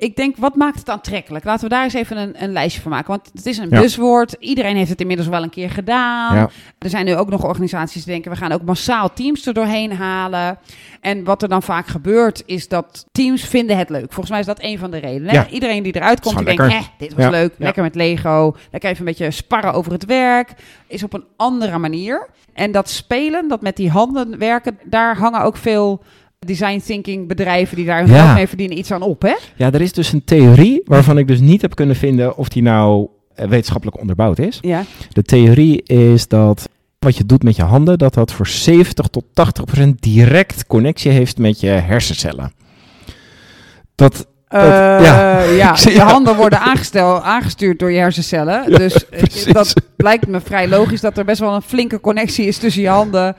Ik 0.00 0.16
denk, 0.16 0.36
wat 0.36 0.54
maakt 0.56 0.78
het 0.78 0.88
aantrekkelijk? 0.88 1.44
Laten 1.44 1.62
we 1.68 1.74
daar 1.74 1.84
eens 1.84 1.92
even 1.94 2.16
een, 2.16 2.42
een 2.42 2.52
lijstje 2.52 2.80
van 2.82 2.90
maken. 2.90 3.08
Want 3.08 3.30
het 3.34 3.46
is 3.46 3.58
een 3.58 3.68
Ja. 3.70 3.80
buswoord. 3.80 4.36
Iedereen 4.38 4.76
heeft 4.76 4.90
het 4.90 5.00
inmiddels 5.00 5.28
wel 5.28 5.42
een 5.42 5.50
keer 5.50 5.70
gedaan. 5.70 6.36
Ja. 6.36 6.50
Er 6.78 6.88
zijn 6.90 7.04
nu 7.04 7.16
ook 7.16 7.30
nog 7.30 7.44
organisaties 7.44 8.04
die 8.04 8.12
denken, 8.12 8.30
we 8.30 8.36
gaan 8.36 8.52
ook 8.52 8.62
massaal 8.62 9.12
teams 9.12 9.46
er 9.46 9.54
doorheen 9.54 9.92
halen. 9.92 10.58
En 11.00 11.24
wat 11.24 11.42
er 11.42 11.48
dan 11.48 11.62
vaak 11.62 11.86
gebeurt, 11.86 12.42
is 12.46 12.68
dat 12.68 13.06
teams 13.12 13.42
vinden 13.44 13.76
het 13.76 13.88
leuk. 13.88 14.06
Volgens 14.12 14.30
mij 14.30 14.40
is 14.40 14.46
dat 14.46 14.58
een 14.62 14.78
van 14.78 14.90
de 14.90 14.98
redenen. 14.98 15.34
Ja. 15.34 15.48
Iedereen 15.48 15.82
die 15.82 15.94
eruit 15.96 16.20
komt, 16.20 16.36
die 16.36 16.44
denkt, 16.44 16.62
eh, 16.62 16.80
dit 16.98 17.14
was 17.14 17.30
leuk. 17.30 17.54
Lekker 17.58 17.82
met 17.82 17.94
Lego. 17.94 18.56
Lekker 18.70 18.90
even 18.90 19.06
een 19.06 19.12
beetje 19.12 19.30
sparren 19.30 19.72
over 19.72 19.92
het 19.92 20.04
werk. 20.04 20.52
Is 20.86 21.02
op 21.02 21.12
een 21.12 21.24
andere 21.36 21.78
manier. 21.78 22.28
En 22.52 22.72
dat 22.72 22.88
spelen, 22.90 23.48
dat 23.48 23.60
met 23.62 23.76
die 23.76 23.90
handen 23.90 24.38
werken, 24.38 24.78
daar 24.84 25.16
hangen 25.16 25.42
ook 25.42 25.56
veel 25.56 26.02
design 26.46 26.80
thinking 26.86 27.28
bedrijven 27.28 27.76
die 27.76 27.84
daar 27.86 27.98
hun 28.00 28.08
Ja. 28.10 28.22
geld 28.24 28.34
mee 28.34 28.46
verdienen 28.48 28.78
iets 28.78 28.90
aan 28.90 29.02
op, 29.02 29.22
hè? 29.22 29.34
ja, 29.56 29.72
er 29.72 29.80
is 29.80 29.92
dus 29.92 30.12
een 30.12 30.24
theorie 30.24 30.82
waarvan 30.84 31.18
ik 31.18 31.26
dus 31.28 31.40
niet 31.40 31.62
heb 31.62 31.74
kunnen 31.74 31.96
vinden 31.96 32.36
of 32.36 32.48
die 32.48 32.62
nou 32.62 33.08
eh, 33.34 33.46
wetenschappelijk 33.48 34.00
onderbouwd 34.00 34.38
is. 34.38 34.58
Ja. 34.60 34.84
De 35.12 35.22
theorie 35.22 35.82
is 35.82 36.28
dat 36.28 36.68
wat 36.98 37.16
je 37.16 37.26
doet 37.26 37.42
met 37.42 37.56
je 37.56 37.62
handen, 37.62 37.98
dat 37.98 38.14
dat 38.14 38.32
voor 38.32 38.46
70 38.46 39.06
tot 39.06 39.24
80 39.32 39.64
procent 39.64 40.02
direct 40.02 40.66
connectie 40.66 41.10
heeft 41.10 41.38
met 41.38 41.60
je 41.60 41.68
hersencellen. 41.68 42.52
Dat, 43.94 44.26
Eh, 44.48 44.60
ja. 44.60 45.40
ja. 45.42 45.76
Ja. 45.90 46.06
handen 46.06 46.36
worden 46.36 46.60
aangestel, 46.60 47.22
aangestuurd 47.22 47.78
door 47.78 47.92
je 47.92 47.98
hersencellen. 47.98 48.70
Ja, 48.70 48.76
dus 48.78 49.08
eh, 49.08 49.18
precies. 49.18 49.44
dat 49.44 49.74
lijkt 49.96 50.26
me 50.28 50.40
vrij 50.40 50.68
logisch 50.68 51.00
dat 51.00 51.18
er 51.18 51.24
best 51.24 51.40
wel 51.40 51.54
een 51.54 51.62
flinke 51.62 52.00
connectie 52.00 52.46
is 52.46 52.58
tussen 52.58 52.82
je 52.82 52.88
handen. 52.88 53.36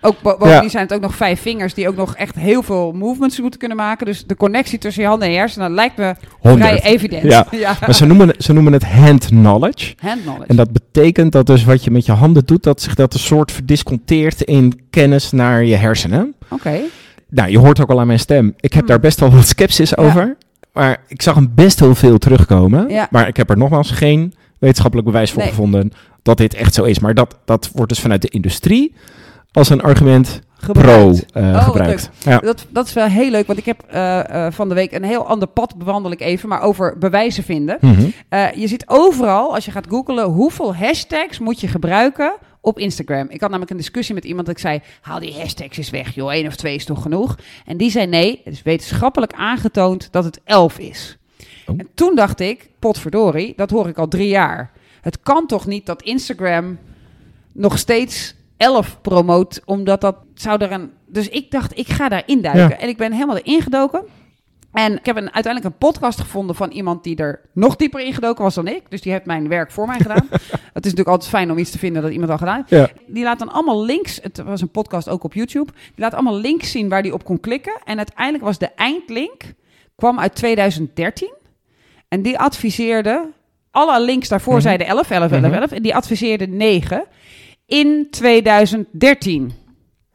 Ook 0.00 0.20
bo- 0.22 0.36
bovendien 0.38 0.62
Ja. 0.62 0.68
zijn 0.68 0.82
het 0.82 0.92
ook 0.94 1.00
nog 1.00 1.14
vijf 1.14 1.40
vingers 1.40 1.74
die 1.74 1.88
ook 1.88 1.96
nog 1.96 2.16
echt 2.16 2.34
heel 2.34 2.62
veel 2.62 2.92
movements 2.92 3.40
moeten 3.40 3.58
kunnen 3.58 3.76
maken. 3.76 4.06
Dus 4.06 4.24
de 4.26 4.36
connectie 4.36 4.78
tussen 4.78 5.02
je 5.02 5.08
handen 5.08 5.28
en 5.28 5.34
hersenen 5.34 5.70
lijkt 5.72 5.96
me 5.96 6.14
100. 6.40 6.66
vrij 6.78 6.82
evident. 6.92 7.22
Ja. 7.50 7.76
Maar 7.80 7.94
ze 7.94 8.06
noemen, 8.06 8.34
ze 8.38 8.52
noemen 8.52 8.72
het 8.72 8.84
hand 8.84 9.26
knowledge. 9.26 9.94
Hand 10.00 10.20
knowledge. 10.22 10.46
En 10.46 10.56
dat 10.56 10.72
betekent 10.72 11.32
dat 11.32 11.46
dus 11.46 11.64
wat 11.64 11.84
je 11.84 11.90
met 11.90 12.06
je 12.06 12.12
handen 12.12 12.44
doet, 12.46 12.62
dat 12.62 12.82
zich 12.82 12.94
dat 12.94 13.14
een 13.14 13.20
soort 13.20 13.52
verdisconteert 13.52 14.40
in 14.42 14.80
kennis 14.90 15.32
naar 15.32 15.64
je 15.64 15.74
hersenen. 15.76 16.34
Oké. 16.48 16.80
Nou, 17.30 17.50
je 17.50 17.58
hoort 17.58 17.80
ook 17.80 17.90
al 17.90 18.00
aan 18.00 18.06
mijn 18.06 18.18
stem. 18.18 18.46
Ik 18.60 18.72
heb 18.72 18.80
Hmm. 18.80 18.88
daar 18.88 19.00
best 19.00 19.20
wel 19.20 19.30
wat 19.30 19.46
sceptisch 19.48 19.90
Ja. 19.90 20.02
over. 20.02 20.36
Maar 20.72 20.96
ik 21.08 21.22
zag 21.22 21.34
hem 21.34 21.50
best 21.54 21.80
heel 21.80 21.94
veel 21.94 22.18
terugkomen. 22.18 22.88
Ja. 22.88 23.08
Maar 23.10 23.28
ik 23.28 23.36
heb 23.36 23.50
er 23.50 23.56
nogmaals 23.58 23.90
geen 23.90 24.34
wetenschappelijk 24.58 25.06
bewijs 25.08 25.30
voor 25.30 25.40
Nee. 25.42 25.48
gevonden 25.50 25.92
dat 26.22 26.36
dit 26.36 26.54
echt 26.54 26.74
zo 26.74 26.84
is. 26.84 26.98
Maar 26.98 27.14
dat, 27.14 27.36
dat 27.44 27.70
wordt 27.74 27.88
dus 27.90 28.00
vanuit 28.00 28.22
de 28.22 28.28
industrie 28.28 28.94
als 29.52 29.68
een 29.68 29.82
argument 29.82 30.40
Gebruikt. 30.60 31.26
pro 31.32 31.40
eh, 31.40 31.52
wat 31.52 31.62
gebruikt. 31.62 32.10
Ja. 32.18 32.38
Dat, 32.38 32.66
dat 32.68 32.86
is 32.86 32.92
wel 32.92 33.06
heel 33.06 33.30
leuk, 33.30 33.46
want 33.46 33.58
ik 33.58 33.64
heb 33.64 33.82
eh, 33.88 34.46
eh, 34.46 34.52
van 34.52 34.68
de 34.68 34.74
week 34.74 34.92
een 34.92 35.04
heel 35.04 35.26
ander 35.26 35.48
pad 35.48 35.76
bewandel 35.76 36.12
ik 36.12 36.20
even, 36.20 36.48
maar 36.48 36.62
over 36.62 36.98
bewijzen 36.98 37.44
vinden. 37.44 37.78
Mhm. 37.80 38.10
Je 38.54 38.66
ziet 38.66 38.84
overal, 38.86 39.54
als 39.54 39.64
je 39.64 39.70
gaat 39.70 39.86
googlen, 39.88 40.24
hoeveel 40.24 40.74
hashtags 40.74 41.38
moet 41.38 41.60
je 41.60 41.68
gebruiken 41.68 42.32
op 42.60 42.78
Instagram. 42.78 43.26
Ik 43.28 43.40
had 43.40 43.48
namelijk 43.50 43.70
een 43.70 43.76
discussie 43.76 44.14
met 44.14 44.24
iemand 44.24 44.46
dat 44.46 44.54
ik 44.54 44.60
zei, 44.60 44.80
haal 45.00 45.20
die 45.20 45.34
hashtags 45.38 45.76
eens 45.76 45.90
weg, 45.90 46.14
joh, 46.14 46.32
één 46.32 46.46
of 46.46 46.56
twee 46.56 46.74
is 46.74 46.84
toch 46.84 47.02
genoeg? 47.02 47.38
En 47.66 47.76
die 47.76 47.90
zei 47.90 48.06
nee, 48.06 48.40
het 48.44 48.52
is 48.52 48.62
wetenschappelijk 48.62 49.32
aangetoond 49.32 50.08
dat 50.10 50.24
het 50.24 50.40
elf 50.44 50.78
is. 50.78 51.18
Oh. 51.66 51.74
En 51.78 51.88
toen 51.94 52.14
dacht 52.14 52.40
ik, 52.40 52.68
potverdorie, 52.78 53.52
dat 53.56 53.70
hoor 53.70 53.88
ik 53.88 53.98
al 53.98 54.08
drie 54.08 54.28
jaar. 54.28 54.70
Het 55.00 55.20
kan 55.20 55.46
toch 55.46 55.66
niet 55.66 55.86
dat 55.86 56.02
Instagram 56.02 56.78
nog 57.52 57.78
steeds 57.78 58.34
11 58.58 58.98
promoot, 59.00 59.60
omdat 59.64 60.00
dat 60.00 60.16
zou 60.34 60.62
er 60.62 60.72
een. 60.72 60.90
Dus 61.06 61.28
ik 61.28 61.50
dacht, 61.50 61.78
ik 61.78 61.88
ga 61.88 62.08
daar 62.08 62.22
induiken. 62.26 62.68
Ja. 62.68 62.78
En 62.78 62.88
ik 62.88 62.96
ben 62.96 63.12
helemaal 63.12 63.36
erin 63.36 63.62
gedoken. 63.62 64.02
En 64.72 64.92
ik 64.98 65.06
heb 65.06 65.16
een, 65.16 65.32
uiteindelijk 65.34 65.64
een 65.74 65.78
podcast 65.88 66.20
gevonden 66.20 66.56
van 66.56 66.70
iemand 66.70 67.04
die 67.04 67.16
er 67.16 67.40
nog 67.52 67.76
dieper 67.76 68.00
ingedoken 68.00 68.42
was 68.44 68.54
dan 68.54 68.66
ik. 68.68 68.82
Dus 68.88 69.00
die 69.00 69.12
heeft 69.12 69.24
mijn 69.24 69.48
werk 69.48 69.70
voor 69.70 69.86
mij 69.86 69.98
gedaan. 69.98 70.26
het 70.30 70.40
is 70.50 70.70
natuurlijk 70.74 71.08
altijd 71.08 71.30
fijn 71.30 71.50
om 71.50 71.58
iets 71.58 71.70
te 71.70 71.78
vinden 71.78 72.02
dat 72.02 72.10
iemand 72.12 72.30
al 72.30 72.38
gedaan 72.38 72.64
heeft. 72.66 72.70
Ja. 72.70 73.02
Die 73.06 73.24
laat 73.24 73.38
dan 73.38 73.48
allemaal 73.52 73.84
links, 73.84 74.18
het 74.22 74.38
was 74.38 74.60
een 74.60 74.70
podcast 74.70 75.08
ook 75.08 75.24
op 75.24 75.34
YouTube. 75.34 75.72
Die 75.72 76.04
laat 76.04 76.14
allemaal 76.14 76.36
links 76.36 76.70
zien 76.70 76.88
waar 76.88 77.02
die 77.02 77.12
op 77.12 77.24
kon 77.24 77.40
klikken. 77.40 77.72
En 77.84 77.96
uiteindelijk 77.96 78.44
was 78.44 78.58
de 78.58 78.68
eindlink, 78.76 79.42
kwam 79.96 80.18
uit 80.18 80.34
2013. 80.34 81.32
En 82.08 82.22
die 82.22 82.38
adviseerde, 82.38 83.28
alle 83.70 84.00
links 84.00 84.28
daarvoor 84.28 84.52
Mhm. 84.54 84.62
zeiden 84.62 84.86
11, 84.86 85.10
11, 85.10 85.30
11, 85.32 85.42
Mhm. 85.42 85.52
11. 85.54 85.70
En 85.72 85.82
die 85.82 85.94
adviseerde 85.94 86.46
9 86.46 87.04
in 87.68 88.06
2013. 88.10 89.52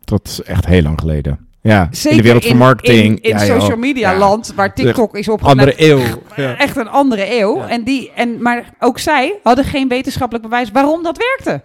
Dat 0.04 0.28
is 0.28 0.42
echt 0.44 0.66
heel 0.66 0.82
lang 0.82 1.00
geleden. 1.00 1.48
Ja, 1.62 1.88
Zeker 1.92 2.12
in 2.12 2.18
de 2.18 2.24
wereld 2.24 2.46
van 2.46 2.58
marketing. 2.58 3.16
In, 3.20 3.22
in 3.22 3.30
ja, 3.30 3.38
social 3.60 3.78
media 3.78 4.12
Ja. 4.12 4.18
land, 4.18 4.54
waar 4.56 4.74
TikTok 4.76 5.16
is 5.18 5.30
opgezet. 5.30 5.60
Andere 5.60 5.74
eeuw. 5.90 6.00
Ja. 6.36 6.58
Echt 6.58 6.76
een 6.78 6.88
andere 6.88 7.40
eeuw. 7.40 7.58
Ja. 7.58 7.68
En 7.70 7.84
die, 7.84 8.12
en, 8.16 8.42
maar 8.42 8.74
ook 8.80 9.00
zij 9.00 9.40
hadden 9.44 9.66
geen 9.66 9.88
wetenschappelijk 9.88 10.44
bewijs 10.50 10.72
waarom 10.72 11.04
dat 11.04 11.18
werkte. 11.18 11.62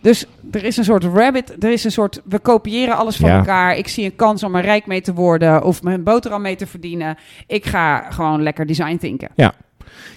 Dus 0.00 0.26
er 0.52 0.64
is 0.64 0.76
een 0.76 0.84
soort 0.84 1.04
rabbit, 1.04 1.64
er 1.64 1.72
is 1.72 1.84
een 1.84 1.90
soort, 1.92 2.20
we 2.24 2.38
kopiëren 2.38 2.96
alles 2.96 3.16
van 3.16 3.28
Ja. 3.28 3.36
elkaar. 3.38 3.76
Ik 3.76 3.88
zie 3.88 4.04
een 4.04 4.16
kans 4.16 4.42
om 4.42 4.54
er 4.54 4.62
rijk 4.62 4.86
mee 4.86 5.00
te 5.00 5.12
worden 5.14 5.62
of 5.64 5.82
mijn 5.82 6.02
boterham 6.02 6.42
mee 6.42 6.56
te 6.56 6.66
verdienen. 6.66 7.16
Ik 7.46 7.66
ga 7.66 8.10
gewoon 8.10 8.42
lekker 8.42 8.66
design 8.66 8.96
thinken. 8.96 9.28
Ja, 9.34 9.52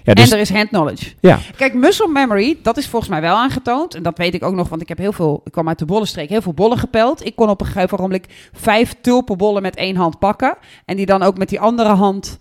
dus, 0.04 0.30
en 0.30 0.36
er 0.36 0.42
is 0.42 0.50
hand 0.50 0.68
knowledge. 0.68 1.14
ja. 1.20 1.40
Kijk, 1.58 1.74
muscle 1.74 2.08
memory, 2.08 2.58
dat 2.62 2.78
is 2.78 2.88
volgens 2.88 3.12
mij 3.12 3.22
wel 3.22 3.36
aangetoond. 3.36 3.96
En 3.96 4.04
dat 4.04 4.18
weet 4.18 4.34
ik 4.34 4.44
ook 4.44 4.54
nog, 4.56 4.70
want 4.70 4.82
ik 4.82 4.88
heb 4.88 4.98
heel 4.98 5.14
veel, 5.14 5.42
ik 5.44 5.52
kwam 5.52 5.68
uit 5.68 5.80
de 5.80 5.86
bollenstreek, 5.86 6.30
heel 6.30 6.42
veel 6.42 6.54
bollen 6.54 6.78
gepeld. 6.78 7.26
Ik 7.26 7.36
kon 7.36 7.50
op 7.50 7.62
een 7.62 7.68
gegeven 7.68 8.02
moment 8.02 8.26
vijf 8.54 8.96
tulpenbollen 9.02 9.62
met 9.62 9.76
één 9.76 9.96
hand 9.96 10.20
pakken. 10.20 10.58
En 10.86 10.96
die 10.96 11.06
dan 11.06 11.22
ook 11.22 11.38
met 11.38 11.50
die 11.50 11.60
andere 11.60 11.90
hand 11.90 12.40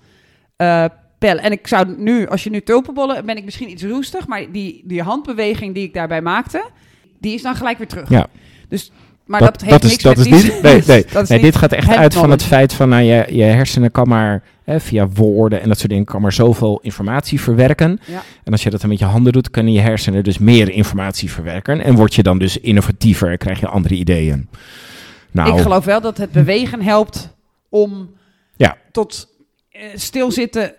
eh, 0.56 0.84
pellen. 1.18 1.42
En 1.42 1.52
ik 1.52 1.66
zou 1.66 1.94
nu, 1.96 2.26
als 2.26 2.44
je 2.44 2.50
nu 2.50 2.62
tulpenbollen, 2.62 3.26
ben 3.26 3.36
ik 3.36 3.44
misschien 3.44 3.70
iets 3.70 3.84
roestig. 3.84 4.26
Maar 4.26 4.52
die, 4.52 4.82
die 4.84 5.02
handbeweging 5.02 5.74
die 5.74 5.84
ik 5.84 5.94
daarbij 5.94 6.22
maakte, 6.22 6.64
die 7.18 7.34
is 7.34 7.42
dan 7.42 7.54
gelijk 7.54 7.78
weer 7.78 7.88
terug. 7.88 8.08
Ja. 8.08 8.26
Dus, 8.68 8.92
maar 9.24 9.40
dat, 9.40 9.60
heeft 9.60 9.70
dat 9.70 9.84
is, 9.84 9.90
niks 9.90 10.02
dat 10.02 10.16
met 10.16 10.26
is 10.26 10.42
niet. 10.42 10.62
Nee, 10.62 10.82
nee. 10.86 11.06
dat 11.12 11.22
is 11.22 11.28
nee 11.28 11.38
niet 11.38 11.46
dit 11.52 11.56
gaat 11.56 11.72
echt 11.72 11.88
uit 11.88 12.14
van 12.14 12.30
het 12.30 12.42
feit 12.42 12.72
van 12.72 12.88
nou, 12.88 13.02
je, 13.02 13.26
je 13.30 13.42
hersenen 13.42 13.90
kan 13.90 14.08
maar 14.08 14.42
hè, 14.64 14.80
via 14.80 15.08
woorden 15.08 15.60
en 15.60 15.68
dat 15.68 15.78
soort 15.78 15.90
dingen 15.90 16.04
kan 16.04 16.20
maar 16.20 16.32
zoveel 16.32 16.78
informatie 16.82 17.40
verwerken. 17.40 18.00
Ja. 18.06 18.22
En 18.44 18.52
als 18.52 18.62
je 18.62 18.70
dat 18.70 18.80
dan 18.80 18.90
met 18.90 18.98
je 18.98 19.04
handen 19.04 19.32
doet, 19.32 19.50
kunnen 19.50 19.72
je 19.72 19.80
hersenen 19.80 20.24
dus 20.24 20.38
meer 20.38 20.70
informatie 20.70 21.30
verwerken. 21.30 21.80
En 21.80 21.94
word 21.94 22.14
je 22.14 22.22
dan 22.22 22.38
dus 22.38 22.58
innovatiever 22.58 23.30
en 23.30 23.38
krijg 23.38 23.60
je 23.60 23.68
andere 23.68 23.94
ideeën. 23.94 24.48
Nou, 25.30 25.56
Ik 25.56 25.62
geloof 25.62 25.84
wel 25.84 26.00
dat 26.00 26.16
het 26.16 26.32
bewegen 26.32 26.82
helpt 26.82 27.34
om 27.68 28.10
Ja. 28.56 28.76
tot 28.92 29.28
eh, 29.70 29.82
stilzitten 29.94 30.72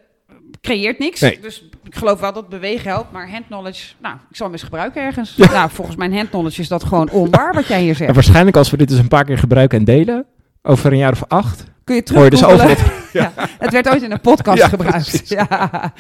creëert 0.62 1.00
niks. 1.00 1.20
Nee. 1.20 1.40
Dus 1.42 1.64
ik 1.84 1.96
geloof 1.96 2.20
wel 2.20 2.34
dat 2.34 2.50
bewegen 2.50 2.90
helpt, 2.90 3.12
maar 3.12 3.30
hand 3.30 3.46
knowledge, 3.48 3.94
nou, 4.02 4.16
ik 4.30 4.36
zal 4.36 4.46
hem 4.46 4.56
eens 4.56 4.64
gebruiken 4.64 5.02
ergens. 5.02 5.38
Nou, 5.38 5.70
volgens 5.70 5.98
mijn 5.98 6.14
hand 6.14 6.30
knowledge 6.30 6.62
is 6.62 6.68
dat 6.68 6.84
gewoon 6.84 7.10
onwaar 7.10 7.54
wat 7.54 7.68
jij 7.68 7.82
hier 7.82 7.90
en 7.90 7.96
zegt. 7.96 8.14
waarschijnlijk 8.14 8.58
als 8.58 8.70
we 8.70 8.78
dit 8.78 8.90
dus 8.90 8.98
een 8.98 9.08
paar 9.08 9.26
keer 9.26 9.38
gebruiken 9.38 9.78
en 9.80 9.86
delen, 9.86 10.26
over 10.62 10.92
een 10.92 10.98
jaar 10.98 11.12
of 11.12 11.24
acht, 11.28 11.64
Kun 11.84 11.96
je 11.96 12.04
hoor 12.14 12.24
je 12.24 12.30
dus 12.30 12.40
terug 12.40 12.54
overal... 12.54 12.76
ja. 13.14 13.34
Het 13.60 13.72
werd 13.72 13.90
ooit 13.90 14.04
in 14.04 14.12
een 14.12 14.22
podcast 14.22 14.58
Ja, 14.62 14.68
gebruikt. 14.68 15.28
Ja. 15.28 15.94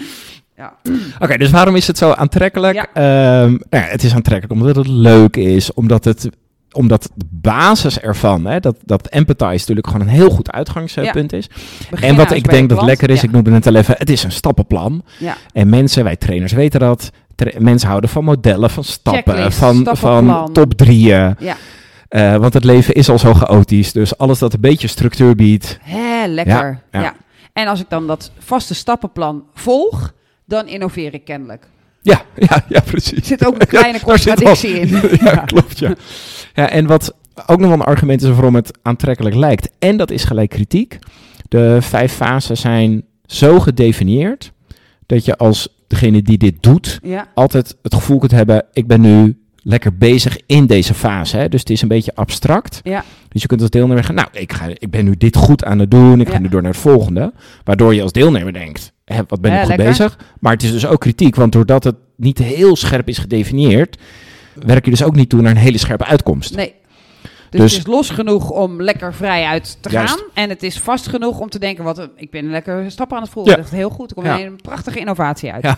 Ja. 0.56 0.74
Oké, 1.20 1.38
dus 1.38 1.52
waarom 1.52 1.76
is 1.76 1.88
het 1.88 1.98
zo 1.98 2.12
aantrekkelijk? 2.12 2.76
Ja. 2.76 2.88
Ehm, 2.94 3.50
nou 3.50 3.84
ja, 3.84 3.90
het 3.90 4.04
is 4.04 4.14
aantrekkelijk 4.14 4.62
omdat 4.62 4.76
het 4.76 4.88
leuk 4.88 5.36
is, 5.36 5.74
omdat 5.74 6.06
het 6.06 6.30
omdat 6.76 7.10
de 7.16 7.26
basis 7.30 8.00
ervan, 8.00 8.46
hè, 8.46 8.60
dat, 8.60 8.76
dat 8.86 9.08
empathize 9.08 9.58
natuurlijk 9.60 9.88
gewoon 9.88 10.02
een 10.02 10.14
heel 10.14 10.30
goed 10.30 10.52
uitgangspunt 10.52 11.34
is. 11.34 11.48
Begin 11.90 12.08
En 12.10 12.16
wat 12.16 12.26
nou 12.26 12.38
ik 12.40 12.50
denk 12.50 12.70
de 12.70 12.76
dat 12.76 12.84
lekker 12.84 13.10
is, 13.10 13.22
Ja. 13.22 13.28
ik 13.28 13.32
noemde 13.32 13.52
het 13.52 13.68
al 13.68 13.76
even, 13.76 13.96
het 13.98 14.10
is 14.10 14.24
een 14.24 14.32
stappenplan. 14.32 15.04
Ja. 15.20 15.38
En 15.54 15.70
mensen, 15.70 16.04
wij 16.04 16.16
trainers 16.16 16.52
weten 16.54 16.80
dat. 16.80 17.12
Tra- 17.36 17.52
mensen 17.60 17.88
houden 17.90 18.10
van 18.10 18.24
modellen, 18.24 18.70
van 18.70 18.84
stappen, 18.84 19.34
Checklist, 19.34 19.58
van, 19.58 19.88
van 19.92 20.50
top 20.54 20.74
drieën. 20.74 21.36
Ja. 21.40 21.56
Eh, 22.08 22.36
want 22.36 22.54
het 22.54 22.64
leven 22.64 22.94
is 22.94 23.10
al 23.10 23.20
zo 23.20 23.34
chaotisch, 23.34 23.92
dus 23.92 24.18
alles 24.18 24.40
dat 24.40 24.54
een 24.54 24.60
beetje 24.62 24.88
structuur 24.88 25.36
biedt. 25.36 25.78
Hé, 25.82 26.26
lekker. 26.28 26.82
Ja. 26.92 27.14
En 27.54 27.68
als 27.68 27.80
ik 27.80 27.90
dan 27.90 28.08
dat 28.08 28.32
vaste 28.40 28.74
stappenplan 28.74 29.44
volg, 29.54 30.14
dan 30.46 30.68
innoveer 30.68 31.14
ik 31.14 31.26
kennelijk. 31.26 31.68
Ja, 32.06 32.22
ja, 32.50 32.66
ja, 32.70 32.80
precies. 32.82 33.18
Er 33.18 33.26
zit 33.26 33.46
ook 33.46 33.62
een 33.62 33.68
kleine 33.68 34.00
contradictie 34.00 34.80
in. 34.80 34.88
ja, 35.28 35.36
klopt, 35.36 35.80
ja. 35.80 35.94
ja. 36.54 36.70
En 36.70 36.86
wat 36.86 37.16
ook 37.46 37.60
nog 37.60 37.70
wel 37.70 37.80
een 37.80 37.86
argument 37.86 38.22
is 38.22 38.30
waarom 38.30 38.56
het 38.56 38.78
aantrekkelijk 38.82 39.36
lijkt, 39.36 39.70
en 39.80 39.98
dat 39.98 40.12
is 40.12 40.24
gelijk 40.24 40.50
kritiek. 40.50 41.00
De 41.50 41.78
vijf 41.82 42.14
fasen 42.14 42.58
zijn 42.58 43.04
zo 43.26 43.60
gedefinieerd 43.60 44.52
dat 45.06 45.26
je 45.26 45.38
als 45.38 45.68
degene 45.88 46.22
die 46.22 46.38
dit 46.38 46.56
doet, 46.60 47.00
Ja. 47.04 47.28
altijd 47.34 47.76
het 47.82 47.94
gevoel 47.94 48.18
kunt 48.18 48.32
hebben, 48.32 48.66
ik 48.74 48.88
ben 48.88 49.02
nu 49.02 49.38
lekker 49.58 49.98
bezig 49.98 50.38
in 50.46 50.66
deze 50.66 50.94
fase. 50.94 51.38
Hè? 51.38 51.50
Dus 51.50 51.60
het 51.60 51.70
is 51.70 51.82
een 51.82 51.88
beetje 51.88 52.16
abstract. 52.16 52.80
Ja. 52.84 53.04
Dus 53.30 53.42
je 53.42 53.48
kunt 53.48 53.62
als 53.62 53.70
deelnemer 53.70 53.98
zeggen, 53.98 54.16
nou, 54.16 54.28
ik, 54.32 54.54
ga, 54.54 54.68
ik 54.74 54.90
ben 54.90 55.06
nu 55.06 55.16
dit 55.18 55.36
goed 55.36 55.64
aan 55.64 55.80
het 55.80 55.92
doen, 55.92 56.22
ik 56.22 56.30
ga 56.30 56.40
nu 56.40 56.50
door 56.50 56.62
naar 56.62 56.72
het 56.72 56.80
volgende. 56.80 57.34
Waardoor 57.64 57.96
je 57.96 58.02
als 58.02 58.12
deelnemer 58.12 58.54
denkt, 58.54 58.92
wat 59.28 59.42
ben 59.42 59.52
ik 59.54 59.60
goed 59.60 59.68
lekker. 59.68 59.86
bezig? 59.88 60.18
Maar 60.40 60.54
het 60.54 60.64
is 60.64 60.72
dus 60.72 60.86
ook 60.88 61.00
kritiek, 61.00 61.36
want 61.36 61.52
doordat 61.52 61.84
het 61.84 61.96
niet 62.16 62.38
heel 62.38 62.76
scherp 62.76 63.08
is 63.08 63.18
gedefinieerd, 63.18 63.98
werk 64.54 64.86
je 64.86 64.92
dus 64.92 65.04
ook 65.04 65.16
niet 65.16 65.30
toe 65.30 65.42
naar 65.42 65.52
een 65.52 65.58
hele 65.58 65.78
scherpe 65.78 66.06
uitkomst. 66.06 66.56
Nee. 66.56 66.74
Dus, 67.50 67.62
Dus- 67.62 67.72
het 67.78 67.88
is 67.88 67.94
los 67.94 68.10
genoeg 68.10 68.50
om 68.50 68.82
lekker 68.82 69.14
vrij 69.14 69.46
uit 69.46 69.78
te 69.82 69.90
Juist. 69.90 70.14
gaan. 70.14 70.24
En 70.34 70.50
het 70.50 70.64
is 70.64 70.80
vast 70.80 71.08
genoeg 71.08 71.40
om 71.40 71.50
te 71.50 71.60
denken, 71.60 71.84
wat, 71.84 71.98
een- 71.98 72.10
ik 72.16 72.32
ben 72.32 72.50
lekker 72.50 72.92
stappen 72.92 73.18
aan 73.18 73.24
het 73.24 73.32
voeren. 73.32 73.52
Ja. 73.52 73.58
Dat 73.58 73.66
is 73.72 73.78
heel 73.78 73.90
goed. 73.90 74.10
Er 74.10 74.16
komt 74.16 74.28
Ja. 74.28 74.40
een 74.40 74.60
prachtige 74.62 75.00
innovatie 75.00 75.52
uit. 75.52 75.64
Ja. 75.64 75.78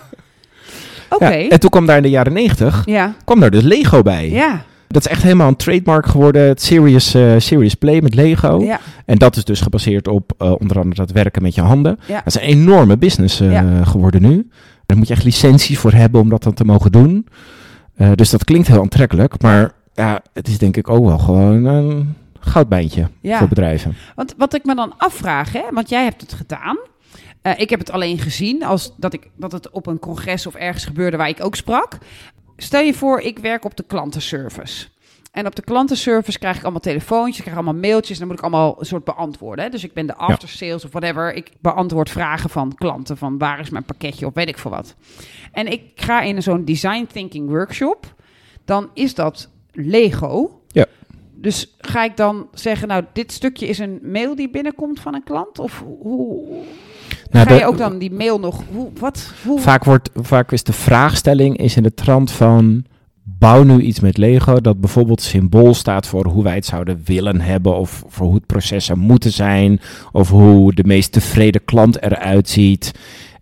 Oké. 1.09 1.25
En 1.25 1.59
toen 1.59 1.69
kwam 1.69 1.85
daar 1.85 1.97
in 1.97 2.03
de 2.03 2.09
jaren 2.09 2.33
negentig, 2.33 2.85
kwam 3.25 3.39
daar 3.39 3.51
dus 3.51 3.63
Lego 3.63 4.01
bij. 4.01 4.29
Ja. 4.29 4.65
Dat 4.87 5.05
is 5.05 5.11
echt 5.11 5.23
helemaal 5.23 5.47
een 5.47 5.55
trademark 5.55 6.05
geworden, 6.05 6.47
het 6.47 6.61
Serious, 6.61 7.13
eh, 7.13 7.33
serious 7.37 7.73
Play 7.75 8.01
met 8.01 8.13
Lego. 8.15 8.59
Ja. 8.63 8.79
En 9.05 9.17
dat 9.17 9.35
is 9.35 9.43
dus 9.45 9.61
gebaseerd 9.61 10.07
op 10.07 10.33
eh, 10.37 10.51
onder 10.59 10.77
andere 10.79 10.95
dat 11.05 11.11
werken 11.11 11.41
met 11.41 11.55
je 11.55 11.61
handen. 11.61 11.99
Ja. 12.07 12.15
Dat 12.15 12.25
is 12.25 12.35
een 12.35 12.41
enorme 12.47 12.97
business 12.97 13.39
eh, 13.39 13.51
Ja. 13.51 13.83
geworden 13.83 14.21
nu. 14.21 14.49
Daar 14.85 14.97
moet 14.97 15.07
je 15.07 15.13
echt 15.13 15.23
licenties 15.23 15.77
voor 15.79 15.91
hebben 15.91 16.21
om 16.21 16.29
dat 16.29 16.43
dan 16.43 16.53
te 16.53 16.63
mogen 16.65 16.91
doen. 16.91 17.27
Dus 18.15 18.29
dat 18.29 18.43
klinkt 18.43 18.67
heel 18.67 18.81
aantrekkelijk. 18.81 19.41
Maar 19.41 19.71
ja, 19.93 20.21
het 20.33 20.47
is 20.47 20.57
denk 20.57 20.77
ik 20.77 20.89
ook 20.89 21.05
wel 21.05 21.17
gewoon 21.17 21.65
een 21.65 22.15
goudbijntje 22.39 23.07
voor 23.23 23.47
bedrijven. 23.47 23.95
Want 24.15 24.33
wat 24.37 24.53
ik 24.53 24.65
me 24.65 24.75
dan 24.75 24.93
afvraag, 24.97 25.53
hè, 25.53 25.61
want 25.71 25.89
jij 25.89 26.03
hebt 26.03 26.21
het 26.21 26.33
gedaan. 26.33 26.77
Ik 27.57 27.69
heb 27.69 27.79
het 27.79 27.91
alleen 27.91 28.19
gezien 28.19 28.63
als 28.63 28.93
dat, 28.97 29.13
ik, 29.13 29.29
dat 29.35 29.51
het 29.51 29.69
op 29.69 29.87
een 29.87 29.99
congres 29.99 30.47
of 30.47 30.55
ergens 30.55 30.85
gebeurde 30.85 31.17
waar 31.17 31.29
ik 31.29 31.43
ook 31.43 31.55
sprak. 31.55 31.97
Stel 32.57 32.81
je 32.81 32.93
voor, 32.93 33.19
ik 33.19 33.39
werk 33.39 33.65
op 33.65 33.77
de 33.77 33.83
klantenservice. 33.87 34.87
En 35.31 35.45
op 35.45 35.55
de 35.55 35.61
klantenservice 35.61 36.39
krijg 36.39 36.57
ik 36.57 36.63
allemaal 36.63 36.81
telefoontjes, 36.81 37.37
ik 37.37 37.43
krijg 37.43 37.57
allemaal 37.57 37.81
mailtjes. 37.81 38.11
En 38.11 38.19
dan 38.19 38.27
moet 38.27 38.37
ik 38.37 38.43
allemaal 38.43 38.75
een 38.79 38.85
soort 38.85 39.03
beantwoorden. 39.03 39.65
Hè? 39.65 39.71
Dus 39.71 39.83
ik 39.83 39.93
ben 39.93 40.07
de 40.07 40.15
after 40.15 40.49
sales 40.49 40.85
of 40.85 40.91
whatever. 40.91 41.33
Ik 41.33 41.51
beantwoord 41.59 42.09
vragen 42.09 42.49
van 42.49 42.75
klanten 42.75 43.17
van 43.17 43.37
waar 43.37 43.59
is 43.59 43.69
mijn 43.69 43.83
pakketje 43.83 44.25
of 44.25 44.33
weet 44.33 44.47
ik 44.47 44.57
veel 44.57 44.71
wat. 44.71 44.95
En 45.51 45.71
ik 45.71 45.81
ga 45.95 46.21
in 46.21 46.41
zo'n 46.41 46.65
design 46.65 47.07
thinking 47.11 47.49
workshop. 47.49 48.13
Dan 48.65 48.89
is 48.93 49.15
dat 49.15 49.49
Lego. 49.71 50.61
Ja. 50.67 50.85
Dus 51.33 51.75
ga 51.79 52.03
ik 52.03 52.17
dan 52.17 52.47
zeggen, 52.53 52.87
nou, 52.87 53.03
dit 53.13 53.31
stukje 53.31 53.67
is 53.67 53.79
een 53.79 53.99
mail 54.01 54.35
die 54.35 54.49
binnenkomt 54.49 54.99
van 54.99 55.13
een 55.13 55.23
klant? 55.23 55.59
Of 55.59 55.83
hoe... 55.99 56.63
Nou, 57.37 57.49
ga 57.49 57.55
je 57.55 57.65
ook 57.67 57.77
dan 57.77 57.97
die 57.97 58.11
mail 58.11 58.39
nog... 58.39 58.61
Hoe, 58.71 58.89
wat? 58.99 59.31
Hoe, 59.45 59.59
Vaak, 59.59 59.83
wordt, 59.83 60.09
vaak 60.15 60.51
is 60.51 60.63
de 60.63 60.73
vraagstelling 60.73 61.57
is 61.57 61.75
in 61.75 61.83
de 61.83 61.93
trant 61.93 62.31
van... 62.31 62.85
Bouw 63.39 63.63
nu 63.63 63.81
iets 63.81 63.99
met 63.99 64.17
Lego 64.17 64.61
dat 64.61 64.79
bijvoorbeeld 64.81 65.21
symbool 65.21 65.73
staat 65.73 66.07
voor 66.07 66.25
hoe 66.25 66.43
wij 66.43 66.55
het 66.55 66.65
zouden 66.65 67.01
willen 67.05 67.41
hebben. 67.41 67.75
Of 67.77 68.03
voor 68.07 68.25
hoe 68.25 68.35
het 68.35 68.45
proces 68.45 68.85
zou 68.85 68.99
moeten 68.99 69.31
zijn. 69.31 69.79
Of 70.11 70.29
hoe 70.29 70.73
de 70.73 70.83
meest 70.83 71.11
tevreden 71.11 71.65
klant 71.65 72.01
eruit 72.01 72.49
ziet. 72.49 72.91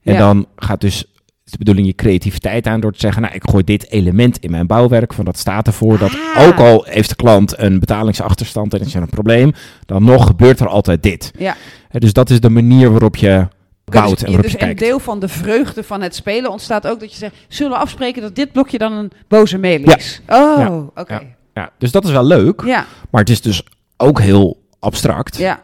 En 0.03 0.13
Ja. 0.13 0.19
dan 0.19 0.45
gaat 0.55 0.81
dus 0.81 1.05
de 1.43 1.57
bedoeling 1.57 1.87
je 1.87 1.95
creativiteit 1.95 2.67
aan 2.67 2.79
door 2.79 2.91
te 2.91 2.99
zeggen... 2.99 3.21
Nou, 3.21 3.33
ik 3.33 3.49
gooi 3.49 3.63
dit 3.63 3.89
element 3.91 4.37
in 4.39 4.51
mijn 4.51 4.67
bouwwerk. 4.67 5.13
Van 5.13 5.25
dat 5.25 5.37
staat 5.37 5.67
ervoor 5.67 5.97
dat 5.97 6.17
Ah. 6.35 6.47
ook 6.47 6.57
al 6.59 6.85
heeft 6.89 7.09
de 7.09 7.15
klant 7.15 7.59
een 7.59 7.79
betalingsachterstand 7.79 8.73
en 8.73 8.79
is 8.79 8.95
er 8.95 9.01
een 9.01 9.09
probleem. 9.09 9.51
Dan 9.85 10.03
nog 10.03 10.25
gebeurt 10.27 10.59
er 10.59 10.67
altijd 10.67 11.03
dit. 11.03 11.31
Ja. 11.37 11.55
Dus 11.91 12.13
dat 12.13 12.29
is 12.29 12.39
de 12.39 12.49
manier 12.49 12.89
waarop 12.91 13.15
je 13.15 13.47
dus, 13.85 14.23
en 14.23 14.41
dus 14.41 14.59
een 14.61 14.75
deel 14.75 14.99
van 14.99 15.19
de 15.19 15.27
vreugde 15.27 15.83
van 15.83 16.01
het 16.01 16.15
spelen 16.15 16.51
ontstaat 16.51 16.87
ook 16.87 16.99
dat 16.99 17.11
je 17.11 17.17
zegt... 17.17 17.35
Zullen 17.47 17.71
we 17.71 17.77
afspreken 17.77 18.21
dat 18.21 18.35
dit 18.35 18.51
blokje 18.51 18.77
dan 18.77 18.91
een 18.93 19.11
boze 19.27 19.57
mail 19.57 19.79
Ja. 19.79 19.95
is? 19.97 20.21
Oh, 20.27 20.55
Ja. 20.57 20.75
oké. 20.95 21.13
Ja. 21.13 21.21
Ja, 21.53 21.69
dus 21.77 21.91
dat 21.91 22.03
is 22.05 22.11
wel 22.11 22.25
leuk. 22.25 22.61
Ja, 22.65 22.85
Maar 23.11 23.21
het 23.21 23.29
is 23.29 23.41
dus 23.41 23.63
ook 23.97 24.19
heel 24.21 24.63
abstract. 24.79 25.37
ja. 25.37 25.61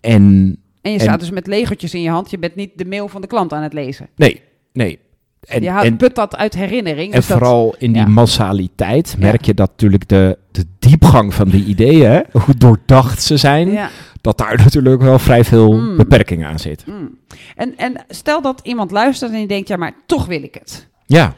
En 0.00 0.22
En 0.82 0.90
je 0.92 0.98
En- 0.98 1.00
staat 1.04 1.20
dus 1.20 1.30
met 1.30 1.46
legertjes 1.46 1.94
in 1.94 2.02
je 2.02 2.10
hand. 2.10 2.30
Je 2.30 2.38
bent 2.38 2.54
niet 2.54 2.70
de 2.74 2.84
mail 2.84 3.08
van 3.08 3.20
de 3.20 3.26
klant 3.26 3.52
aan 3.52 3.62
het 3.62 3.72
lezen. 3.72 4.08
nee, 4.16 4.42
nee. 4.72 4.98
En, 5.48 5.62
je 5.62 5.70
haalt, 5.70 5.84
en, 5.84 5.96
put 5.96 6.14
dat 6.14 6.36
uit 6.36 6.54
herinnering. 6.54 7.12
en 7.12 7.18
dus 7.18 7.26
dat- 7.28 7.38
vooral 7.38 7.74
in 7.78 7.92
die 7.92 8.02
ja. 8.02 8.08
massaliteit 8.08 9.16
merk 9.18 9.40
Ja. 9.40 9.46
je 9.46 9.54
dat 9.54 9.68
natuurlijk 9.70 10.08
de, 10.08 10.38
de 10.50 10.64
diepgang 10.78 11.34
van 11.34 11.48
die 11.48 11.64
ideeën, 11.64 12.10
hè, 12.10 12.20
hoe 12.32 12.54
doordacht 12.58 13.22
ze 13.22 13.36
zijn, 13.36 13.70
ja. 13.72 13.88
dat 14.20 14.38
daar 14.38 14.56
natuurlijk 14.56 15.02
wel 15.02 15.18
vrij 15.18 15.44
veel 15.44 15.72
Mm. 15.72 15.96
beperking 15.96 16.44
aan 16.44 16.58
zit. 16.58 16.84
Mm. 16.86 17.18
En, 17.56 17.74
en 17.76 18.04
stel 18.08 18.42
dat 18.42 18.60
iemand 18.62 18.90
luistert 18.90 19.30
en 19.30 19.36
die 19.36 19.46
denkt, 19.46 19.68
ja, 19.68 19.76
maar 19.76 19.92
toch 20.06 20.26
wil 20.26 20.42
ik 20.42 20.54
het. 20.54 20.88
Ja, 21.06 21.34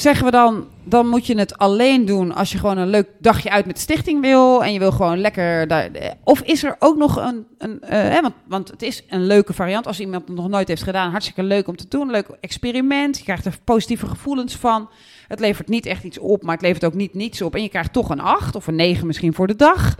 Zeggen 0.00 0.24
we 0.24 0.30
dan, 0.30 0.66
dan 0.84 1.08
moet 1.08 1.26
je 1.26 1.38
het 1.38 1.58
alleen 1.58 2.04
doen 2.04 2.34
als 2.34 2.52
je 2.52 2.58
gewoon 2.58 2.78
een 2.78 2.88
leuk 2.88 3.08
dagje 3.18 3.50
uit 3.50 3.66
met 3.66 3.74
de 3.74 3.80
stichting 3.80 4.20
wil 4.20 4.64
en 4.64 4.72
je 4.72 4.78
wil 4.78 4.92
gewoon 4.92 5.18
lekker 5.20 5.68
daar. 5.68 5.90
eh, 5.92 6.10
Of 6.24 6.40
is 6.40 6.64
er 6.64 6.76
ook 6.78 6.96
nog 6.96 7.16
een, 7.16 7.46
een 7.58 7.80
eh, 7.80 7.90
hè, 7.90 8.20
want, 8.20 8.34
want 8.46 8.68
het 8.70 8.82
is 8.82 9.04
een 9.08 9.26
leuke 9.26 9.52
variant 9.52 9.86
als 9.86 10.00
iemand 10.00 10.28
het 10.28 10.36
nog 10.36 10.48
nooit 10.48 10.68
heeft 10.68 10.82
gedaan, 10.82 11.10
hartstikke 11.10 11.42
leuk 11.42 11.68
om 11.68 11.76
te 11.76 11.88
doen, 11.88 12.10
leuk 12.10 12.28
experiment. 12.40 13.18
Je 13.18 13.24
krijgt 13.24 13.44
er 13.44 13.58
positieve 13.64 14.06
gevoelens 14.06 14.56
van. 14.56 14.88
Het 15.28 15.40
levert 15.40 15.68
niet 15.68 15.86
echt 15.86 16.04
iets 16.04 16.18
op, 16.18 16.42
maar 16.42 16.54
het 16.54 16.62
levert 16.64 16.84
ook 16.84 16.94
niet 16.94 17.14
niets 17.14 17.42
op 17.42 17.54
en 17.54 17.62
je 17.62 17.68
krijgt 17.68 17.92
toch 17.92 18.10
een 18.10 18.20
8 18.20 18.56
of 18.56 18.66
een 18.66 18.76
9 18.76 19.06
misschien 19.06 19.34
voor 19.34 19.46
de 19.46 19.56
dag. 19.56 19.96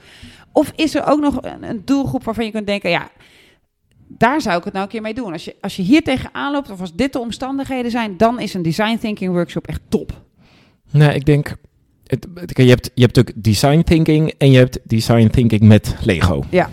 Of 0.52 0.72
is 0.76 0.94
er 0.94 1.06
ook 1.06 1.20
nog 1.20 1.38
een, 1.42 1.62
een 1.68 1.82
doelgroep 1.84 2.24
waarvan 2.24 2.44
je 2.44 2.50
kunt 2.50 2.66
denken, 2.66 2.90
ja, 2.90 3.08
daar 4.18 4.40
zou 4.40 4.58
ik 4.58 4.64
het 4.64 4.72
nou 4.72 4.84
een 4.84 4.90
keer 4.90 5.02
mee 5.02 5.14
doen. 5.14 5.32
Als 5.32 5.44
je, 5.44 5.56
als 5.60 5.76
je 5.76 5.82
hier 5.82 6.02
tegenaan 6.02 6.52
loopt 6.52 6.70
of 6.70 6.80
als 6.80 6.94
dit 6.94 7.12
de 7.12 7.18
omstandigheden 7.18 7.90
zijn, 7.90 8.16
dan 8.16 8.40
is 8.40 8.54
een 8.54 8.62
design 8.62 8.96
thinking 8.98 9.32
workshop 9.32 9.66
echt 9.66 9.80
top. 9.88 10.12
nou, 10.90 11.12
ik 11.12 11.24
denk, 11.24 11.54
het, 12.06 12.26
je, 12.46 12.62
hebt, 12.64 12.90
je 12.94 13.02
hebt 13.02 13.16
natuurlijk 13.16 13.44
design 13.44 13.82
thinking 13.82 14.32
en 14.38 14.50
je 14.50 14.58
hebt 14.58 14.78
design 14.84 15.26
thinking 15.28 15.60
met 15.60 15.96
Lego. 16.04 16.44
Ja. 16.50 16.70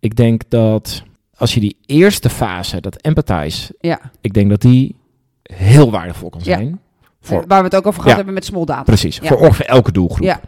Ik 0.00 0.16
denk 0.16 0.42
dat 0.48 1.02
als 1.36 1.54
je 1.54 1.60
die 1.60 1.76
eerste 1.86 2.30
fase, 2.30 2.80
dat 2.80 2.96
empathize, 2.96 3.74
Ja. 3.80 4.00
ik 4.20 4.32
denk 4.32 4.50
dat 4.50 4.60
die 4.60 4.96
heel 5.42 5.90
waardevol 5.90 6.30
kan 6.30 6.40
Ja. 6.44 6.56
zijn. 6.56 6.80
Voor, 7.20 7.44
Waar 7.46 7.58
we 7.58 7.64
het 7.64 7.76
ook 7.76 7.86
over 7.86 8.00
gehad 8.00 8.10
Ja. 8.10 8.16
hebben 8.16 8.34
met 8.34 8.44
small 8.44 8.64
data. 8.64 8.82
precies, 8.82 9.16
Ja. 9.22 9.26
voor 9.28 9.36
ongeveer 9.36 9.66
elke 9.66 9.92
doelgroep. 9.92 10.24
Ja. 10.26 10.40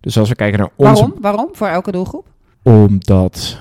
Dus 0.00 0.18
als 0.18 0.28
we 0.28 0.34
kijken 0.34 0.58
naar 0.58 0.70
onze 0.76 0.92
Waarom? 1.02 1.14
Waarom? 1.20 1.48
Voor 1.52 1.66
elke 1.66 1.92
doelgroep? 1.92 2.26
Omdat, 2.62 3.58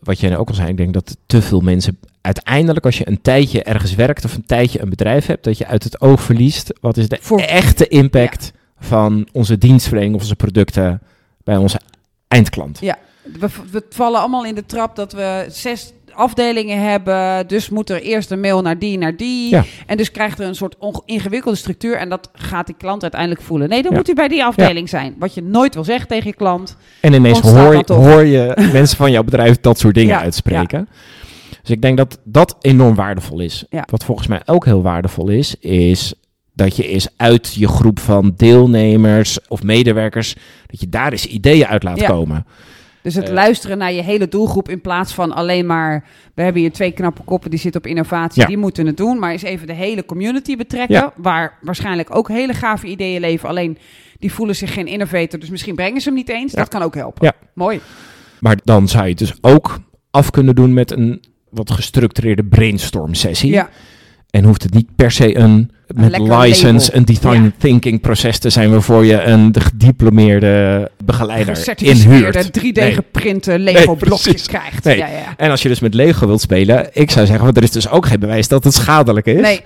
wat 0.00 0.20
jij 0.20 0.36
ook 0.36 0.48
al 0.48 0.54
zei, 0.54 0.68
ik 0.68 0.76
denk 0.76 0.92
dat 0.92 1.16
te 1.26 1.42
veel 1.42 1.60
mensen 1.60 1.98
uiteindelijk 2.20 2.84
als 2.84 2.98
je 2.98 3.08
een 3.08 3.22
tijdje 3.22 3.62
ergens 3.62 3.94
werkt 3.94 4.24
of 4.24 4.34
een 4.34 4.46
tijdje 4.46 4.80
een 4.82 4.90
bedrijf 4.90 5.26
hebt, 5.26 5.44
dat 5.44 5.58
je 5.58 5.66
uit 5.66 5.84
het 5.84 6.00
oog 6.00 6.22
verliest 6.22 6.72
wat 6.80 6.96
is 6.96 7.08
de 7.08 7.18
Voor- 7.20 7.40
echte 7.40 7.88
impact 7.88 8.52
van 8.78 9.28
onze 9.32 9.58
dienstverlening 9.58 10.14
of 10.14 10.20
onze 10.20 10.36
producten 10.36 11.02
bij 11.44 11.56
onze 11.56 11.80
eindklant. 12.28 12.78
Ja. 12.80 12.98
We, 13.38 13.48
we 13.70 13.84
vallen 13.90 14.20
allemaal 14.20 14.44
in 14.44 14.54
de 14.54 14.66
trap 14.66 14.96
dat 14.96 15.12
we 15.12 15.46
zes 15.48 15.92
afdelingen 16.14 16.82
hebben. 16.90 17.48
Dus 17.48 17.68
moet 17.68 17.90
er 17.90 18.02
eerst 18.02 18.30
een 18.30 18.40
mail 18.40 18.62
naar 18.62 18.78
die, 18.78 18.98
naar 18.98 19.16
die. 19.16 19.50
Ja. 19.50 19.64
En 19.86 19.96
dus 19.96 20.10
krijgt 20.10 20.38
er 20.38 20.46
een 20.46 20.54
soort 20.54 20.76
ingewikkelde 21.04 21.56
structuur. 21.56 21.96
En 21.96 22.08
dat 22.08 22.30
gaat 22.32 22.66
die 22.66 22.74
klant 22.78 23.02
uiteindelijk 23.02 23.40
voelen. 23.42 23.68
Nee, 23.68 23.82
dan 23.82 23.90
Ja. 23.90 23.96
moet 23.96 24.08
u 24.08 24.14
bij 24.14 24.28
die 24.28 24.44
afdeling 24.44 24.88
zijn. 24.88 25.14
Wat 25.18 25.34
je 25.34 25.42
nooit 25.42 25.74
wil 25.74 25.84
zeggen 25.84 26.08
tegen 26.08 26.26
je 26.26 26.34
klant. 26.34 26.76
En 27.00 27.12
ineens 27.12 27.40
hoor 27.40 27.84
hoor 27.86 28.24
je 28.24 28.54
mensen 28.72 28.96
van 28.96 29.10
jouw 29.10 29.22
bedrijf 29.22 29.60
dat 29.60 29.78
soort 29.78 29.94
dingen 29.94 30.18
uitspreken. 30.18 30.88
Dus 31.62 31.70
ik 31.70 31.82
denk 31.82 31.96
dat 31.96 32.18
dat 32.24 32.56
enorm 32.60 32.94
waardevol 32.94 33.40
is. 33.40 33.64
Ja. 33.70 33.84
Wat 33.90 34.04
volgens 34.04 34.26
mij 34.28 34.40
ook 34.44 34.64
heel 34.64 34.82
waardevol 34.82 35.28
is, 35.28 35.54
is 35.60 36.14
dat 36.54 36.76
je 36.76 36.88
eens 36.88 37.08
uit 37.16 37.54
je 37.54 37.68
groep 37.68 37.98
van 38.00 38.32
deelnemers 38.36 39.38
of 39.48 39.62
medewerkers, 39.62 40.36
dat 40.66 40.80
je 40.80 40.88
daar 40.88 41.12
eens 41.12 41.26
ideeën 41.26 41.66
uit 41.66 41.82
laat 41.82 42.04
komen. 42.04 42.46
Dus 43.02 43.14
het 43.14 43.26
Eh. 43.28 43.32
luisteren 43.32 43.78
naar 43.78 43.92
je 43.92 44.02
hele 44.02 44.28
doelgroep 44.28 44.68
in 44.68 44.80
plaats 44.80 45.14
van 45.14 45.32
alleen 45.32 45.66
maar... 45.66 46.04
We 46.34 46.42
hebben 46.42 46.60
hier 46.62 46.72
twee 46.72 46.92
knappe 46.92 47.22
koppen 47.22 47.50
die 47.50 47.58
zitten 47.58 47.80
op 47.80 47.86
innovatie, 47.86 48.40
Ja. 48.40 48.46
die 48.48 48.56
moeten 48.56 48.86
het 48.86 48.96
doen. 48.96 49.18
Maar 49.18 49.30
eens 49.32 49.42
even 49.42 49.66
de 49.66 49.72
hele 49.72 50.04
community 50.04 50.56
betrekken. 50.56 50.94
Ja. 50.96 51.12
Waar 51.16 51.58
waarschijnlijk 51.60 52.16
ook 52.16 52.28
hele 52.28 52.54
gave 52.54 52.86
ideeën 52.86 53.20
leven. 53.20 53.48
Alleen 53.48 53.78
die 54.18 54.32
voelen 54.32 54.56
zich 54.56 54.72
geen 54.72 54.86
innovator, 54.86 55.38
dus 55.40 55.50
misschien 55.50 55.74
brengen 55.74 56.00
ze 56.00 56.08
hem 56.08 56.16
niet 56.18 56.28
eens. 56.28 56.52
Ja. 56.52 56.58
Dat 56.58 56.68
kan 56.68 56.82
ook 56.82 56.94
helpen. 56.94 57.34
Mooi. 57.54 57.80
Maar 58.40 58.56
dan 58.64 58.88
zou 58.88 59.02
je 59.02 59.08
het 59.10 59.18
dus 59.18 59.34
ook 59.40 59.78
af 60.10 60.30
kunnen 60.30 60.54
doen 60.54 60.72
met 60.74 60.90
een 60.90 61.22
wat 61.50 61.70
gestructureerde 61.70 62.44
brainstorm 62.44 63.14
sessie. 63.14 63.50
Ja. 63.50 63.68
En 64.30 64.44
hoeft 64.44 64.62
het 64.62 64.74
niet 64.74 64.96
per 64.96 65.10
se 65.10 65.36
een 65.36 65.70
met 65.94 66.18
license, 66.18 66.86
label. 66.92 66.98
een 66.98 67.04
design 67.04 67.42
Ja. 67.42 67.50
thinking 67.58 68.00
proces 68.00 68.38
te 68.38 68.50
zijn 68.50 68.70
waarvoor 68.70 69.04
je 69.04 69.22
een 69.22 69.52
de 69.52 69.60
gediplomeerde 69.60 70.90
begeleider 71.04 71.74
inhuurt. 71.76 72.52
3D 72.52 72.76
Nee. 72.76 72.92
geprinte 72.92 73.58
Lego 73.58 73.86
Nee, 73.86 73.96
blokjes 73.96 74.46
krijgt. 74.46 74.84
Nee. 74.84 74.96
Ja, 74.96 75.06
ja. 75.06 75.34
En 75.36 75.50
als 75.50 75.62
je 75.62 75.68
dus 75.68 75.80
met 75.80 75.94
Lego 75.94 76.26
wilt 76.26 76.40
spelen, 76.40 76.88
ik 76.92 77.10
zou 77.10 77.26
zeggen, 77.26 77.44
want 77.44 77.56
er 77.56 77.62
is 77.62 77.70
dus 77.70 77.88
ook 77.88 78.06
geen 78.06 78.20
bewijs 78.20 78.48
dat 78.48 78.64
het 78.64 78.74
schadelijk 78.74 79.26
is. 79.26 79.40
Nee, 79.40 79.60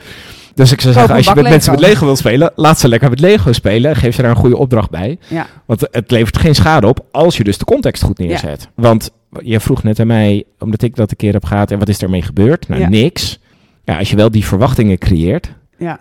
Dus 0.55 0.73
ik 0.73 0.81
zou 0.81 0.95
Koop 0.95 1.03
zeggen, 1.03 1.17
als 1.17 1.27
je 1.35 1.43
met 1.43 1.51
mensen 1.53 1.71
met 1.73 1.81
Lego. 1.81 2.05
Wilt 2.05 2.19
spelen, 2.19 2.53
laat 2.55 2.79
ze 2.81 2.89
lekker 2.89 3.11
met 3.11 3.21
Lego 3.21 3.53
spelen. 3.53 3.97
Geef 3.97 4.15
ze 4.15 4.23
daar 4.23 4.31
een 4.31 4.37
goede 4.37 4.57
opdracht 4.57 4.91
bij. 4.91 5.19
ja. 5.29 5.47
Want 5.67 5.89
het 5.91 6.11
levert 6.11 6.39
geen 6.39 6.55
schade 6.55 6.87
op 6.87 7.07
als 7.13 7.37
je 7.37 7.45
dus 7.45 7.59
de 7.59 7.65
context 7.65 8.03
goed 8.03 8.19
neerzet. 8.19 8.69
Want 8.75 9.11
je 9.43 9.61
vroeg 9.61 9.83
net 9.83 10.01
aan 10.01 10.07
mij, 10.07 10.45
omdat 10.59 10.83
ik 10.83 10.97
dat 10.97 11.11
een 11.11 11.17
keer 11.17 11.33
heb 11.33 11.45
gehad, 11.45 11.71
en 11.71 11.79
wat 11.79 11.89
is 11.89 11.99
ermee 11.99 12.23
gebeurd? 12.23 12.69
Nou, 12.69 12.89
niks. 12.89 13.39
Ja, 13.85 13.99
als 13.99 14.11
je 14.11 14.17
wel 14.17 14.31
die 14.31 14.45
verwachtingen 14.45 14.99
creëert, 14.99 15.53
ja. 15.79 15.99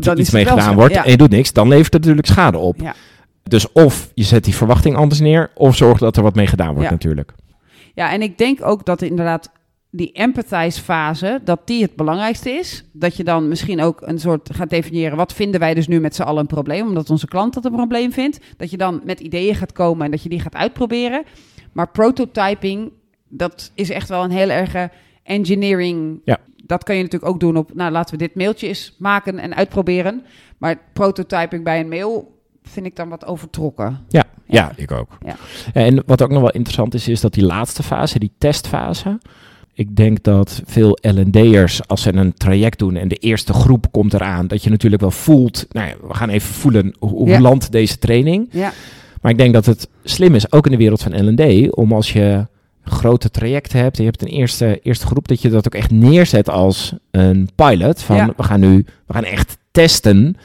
Dat 0.00 0.06
er 0.06 0.18
iets 0.18 0.30
mee 0.30 0.44
gedaan 0.44 0.70
zo, 0.70 0.74
wordt 0.74 0.94
ja. 0.94 1.04
en 1.04 1.10
je 1.10 1.16
doet 1.16 1.30
niks, 1.30 1.52
dan 1.52 1.68
levert 1.68 1.92
het 1.92 2.02
natuurlijk 2.02 2.26
schade 2.26 2.58
op. 2.58 2.80
Ja. 2.80 2.94
Dus 3.42 3.72
of 3.72 4.10
je 4.14 4.24
zet 4.24 4.44
die 4.44 4.54
verwachting 4.54 4.96
anders 4.96 5.20
neer, 5.20 5.50
of 5.54 5.76
zorg 5.76 5.98
dat 5.98 6.16
er 6.16 6.22
wat 6.22 6.34
mee 6.34 6.46
gedaan 6.46 6.70
wordt 6.72 6.84
Ja. 6.84 6.90
natuurlijk. 6.90 7.32
Ja, 7.94 8.12
en 8.12 8.22
ik 8.22 8.38
denk 8.38 8.64
ook 8.64 8.84
dat 8.84 9.02
inderdaad 9.02 9.50
die 9.90 10.12
empathize 10.12 10.82
fase, 10.82 11.40
dat 11.44 11.60
die 11.64 11.82
het 11.82 11.96
belangrijkste 11.96 12.50
is. 12.50 12.84
Dat 12.92 13.16
je 13.16 13.24
dan 13.24 13.48
misschien 13.48 13.82
ook 13.82 14.00
een 14.04 14.18
soort 14.18 14.50
gaat 14.52 14.70
definiëren, 14.70 15.16
wat 15.16 15.32
vinden 15.32 15.60
wij 15.60 15.74
dus 15.74 15.86
nu 15.88 16.00
met 16.00 16.14
z'n 16.14 16.22
allen 16.22 16.40
een 16.40 16.46
probleem, 16.46 16.86
omdat 16.86 17.10
onze 17.10 17.26
klant 17.26 17.54
dat 17.54 17.64
een 17.64 17.72
probleem 17.72 18.12
vindt. 18.12 18.38
Dat 18.56 18.70
je 18.70 18.76
dan 18.76 19.00
met 19.04 19.20
ideeën 19.20 19.54
gaat 19.54 19.72
komen 19.72 20.04
en 20.04 20.10
dat 20.10 20.22
je 20.22 20.28
die 20.28 20.40
gaat 20.40 20.54
uitproberen. 20.54 21.22
Maar 21.72 21.88
prototyping, 21.90 22.92
dat 23.28 23.70
is 23.74 23.90
echt 23.90 24.08
wel 24.08 24.24
een 24.24 24.30
heel 24.30 24.48
erge 24.48 24.90
engineering. 25.22 26.20
Ja. 26.24 26.38
Dat 26.66 26.84
kan 26.84 26.96
je 26.96 27.02
natuurlijk 27.02 27.32
ook 27.32 27.40
doen 27.40 27.56
op, 27.56 27.74
nou 27.74 27.90
laten 27.92 28.18
we 28.18 28.24
dit 28.26 28.34
mailtje 28.34 28.66
eens 28.68 28.94
maken 28.98 29.38
en 29.38 29.54
uitproberen. 29.54 30.22
Maar 30.58 30.78
prototyping 30.92 31.64
bij 31.64 31.80
een 31.80 31.88
mail 31.88 32.40
vind 32.62 32.86
ik 32.86 32.96
dan 32.96 33.08
wat 33.08 33.26
overtrokken. 33.26 33.98
Ja, 34.08 34.24
ja. 34.46 34.60
Ja. 34.60 34.72
ik 34.76 34.90
ook. 34.92 35.18
Ja. 35.26 35.36
En 35.72 36.02
wat 36.06 36.22
ook 36.22 36.30
nog 36.30 36.40
wel 36.40 36.50
interessant 36.50 36.94
is, 36.94 37.08
is 37.08 37.20
dat 37.20 37.34
die 37.34 37.44
laatste 37.44 37.82
fase, 37.82 38.18
die 38.18 38.32
testfase. 38.38 39.18
Ik 39.74 39.96
denk 39.96 40.22
dat 40.22 40.62
veel 40.64 40.98
L&D'ers, 41.00 41.88
als 41.88 42.02
ze 42.02 42.14
een 42.14 42.34
traject 42.34 42.78
doen 42.78 42.96
en 42.96 43.08
de 43.08 43.14
eerste 43.16 43.52
groep 43.52 43.86
komt 43.90 44.14
eraan, 44.14 44.46
dat 44.46 44.62
je 44.64 44.70
natuurlijk 44.70 45.02
wel 45.02 45.10
voelt, 45.10 45.66
nou 45.70 45.88
ja, 45.88 45.94
we 46.08 46.14
gaan 46.14 46.28
even 46.28 46.54
voelen 46.54 46.94
hoe, 46.98 47.10
hoe 47.10 47.28
Ja. 47.28 47.40
landt 47.40 47.72
deze 47.72 47.98
training. 47.98 48.48
Ja, 48.50 48.72
Maar 49.20 49.32
ik 49.32 49.38
denk 49.38 49.52
dat 49.52 49.66
het 49.66 49.88
slim 50.04 50.34
is, 50.34 50.52
ook 50.52 50.64
in 50.66 50.72
de 50.72 50.78
wereld 50.78 51.02
van 51.02 51.28
L&D, 51.28 51.74
om 51.76 51.92
als 51.92 52.12
je 52.12 52.46
grote 52.84 53.30
trajecten 53.30 53.78
hebt 53.78 53.96
en 53.98 54.04
je 54.04 54.10
hebt 54.10 54.22
een 54.22 54.28
eerste, 54.28 54.80
eerste 54.82 55.06
groep, 55.06 55.28
dat 55.28 55.42
je 55.42 55.48
dat 55.50 55.66
ook 55.66 55.74
echt 55.74 55.90
neerzet 55.90 56.48
als 56.48 56.94
een 57.10 57.48
pilot. 57.54 58.02
Van 58.02 58.16
Ja. 58.16 58.32
we 58.36 58.42
gaan 58.42 58.60
nu, 58.60 58.84
we 59.06 59.12
gaan 59.12 59.24
echt 59.24 59.58
testen, 59.70 60.36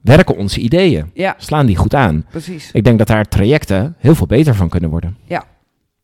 werken 0.00 0.36
onze 0.36 0.60
ideeën? 0.60 1.10
ja, 1.14 1.34
Slaan 1.38 1.66
die 1.66 1.76
goed 1.76 1.94
aan? 1.94 2.24
precies. 2.30 2.70
Ik 2.72 2.84
denk 2.84 2.98
dat 2.98 3.06
daar 3.06 3.24
trajecten 3.28 3.94
heel 3.98 4.14
veel 4.14 4.26
beter 4.26 4.54
van 4.54 4.68
kunnen 4.68 4.90
worden. 4.90 5.16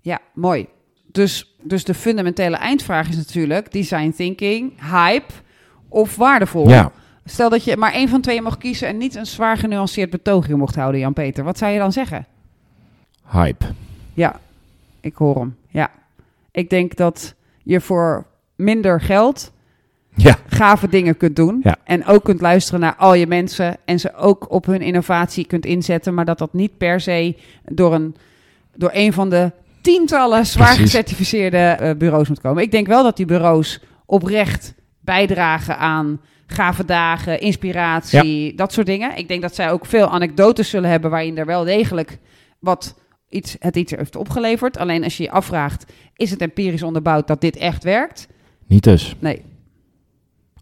Ja, 0.02 0.20
mooi. 0.34 0.66
Dus, 1.12 1.54
dus 1.62 1.84
de 1.84 1.94
fundamentele 1.94 2.56
eindvraag 2.56 3.08
is 3.08 3.16
natuurlijk 3.16 3.72
design 3.72 4.12
thinking, 4.16 4.72
hype 4.90 5.32
of 5.88 6.16
waardevol. 6.16 6.68
Ja, 6.68 6.92
Stel 7.24 7.48
dat 7.48 7.64
je 7.64 7.76
maar 7.76 7.92
één 7.92 8.08
van 8.08 8.20
twee 8.20 8.42
mocht 8.42 8.58
kiezen 8.58 8.88
en 8.88 8.96
niet 8.96 9.14
een 9.14 9.26
zwaar 9.26 9.56
genuanceerd 9.58 10.10
betoogje 10.10 10.54
mocht 10.56 10.74
houden, 10.74 11.00
Jan-Peter. 11.00 11.44
Wat 11.44 11.58
zou 11.58 11.72
je 11.72 11.78
dan 11.78 11.92
zeggen? 11.92 12.26
hype. 13.30 13.64
Ja, 14.14 14.40
ik 15.04 15.14
hoor 15.16 15.36
hem. 15.36 15.56
Ja. 15.68 15.90
Ik 16.50 16.70
denk 16.70 16.96
dat 16.96 17.34
je 17.62 17.80
voor 17.80 18.26
minder 18.56 19.00
geld 19.00 19.52
Ja, 20.14 20.38
gave 20.46 20.88
dingen 20.88 21.16
kunt 21.16 21.36
doen. 21.36 21.60
Ja. 21.62 21.76
En 21.84 22.06
ook 22.06 22.24
kunt 22.24 22.40
luisteren 22.40 22.80
naar 22.80 22.94
al 22.96 23.14
je 23.14 23.26
mensen. 23.26 23.76
En 23.84 24.00
ze 24.00 24.14
ook 24.14 24.50
op 24.50 24.66
hun 24.66 24.80
innovatie 24.80 25.46
kunt 25.46 25.66
inzetten. 25.66 26.14
Maar 26.14 26.24
dat 26.24 26.38
dat 26.38 26.52
niet 26.52 26.78
per 26.78 27.00
se 27.00 27.36
door 27.64 27.94
een, 27.94 28.16
door 28.76 28.90
een 28.92 29.12
van 29.12 29.30
de 29.30 29.52
tientallen 29.80 30.46
zwaar 30.46 30.66
Precies. 30.66 30.84
gecertificeerde 30.84 31.56
eh, 31.56 31.96
bureaus 31.96 32.28
moet 32.28 32.40
komen. 32.40 32.62
Ik 32.62 32.70
denk 32.70 32.86
wel 32.86 33.02
dat 33.02 33.16
die 33.16 33.26
bureaus 33.26 33.80
oprecht 34.06 34.74
bijdragen 35.00 35.78
aan 35.78 36.20
gave 36.46 36.84
dagen, 36.84 37.40
inspiratie, 37.40 38.54
dat 38.54 38.72
soort 38.72 38.86
dingen. 38.86 39.16
Ik 39.16 39.28
denk 39.28 39.42
dat 39.42 39.54
zij 39.54 39.70
ook 39.70 39.86
veel 39.86 40.08
anekdotes 40.10 40.68
zullen 40.68 40.90
hebben 40.90 41.10
waarin 41.10 41.38
er 41.38 41.46
wel 41.46 41.64
degelijk 41.64 42.18
wat 42.58 42.94
iets, 43.35 43.57
het 43.59 43.77
iets 43.77 43.92
heeft 43.92 44.16
opgeleverd. 44.16 44.79
Alleen 44.79 45.05
als 45.05 45.16
je 45.16 45.23
je 45.23 45.31
afvraagt, 45.31 45.92
is 46.16 46.31
het 46.31 46.40
empirisch 46.40 46.83
onderbouwd 46.83 47.27
dat 47.27 47.40
dit 47.40 47.57
echt 47.57 47.85
werkt? 47.85 48.29
niet 48.66 48.83
dus. 48.85 49.16
Nee. 49.18 49.42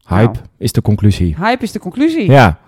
Hype 0.09 0.33
Nou. 0.33 0.37
is 0.59 0.73
de 0.73 0.83
conclusie. 0.83 1.37
Hype 1.37 1.63
is 1.63 1.73
de 1.73 1.79
conclusie. 1.79 2.31
Ja, 2.31 2.59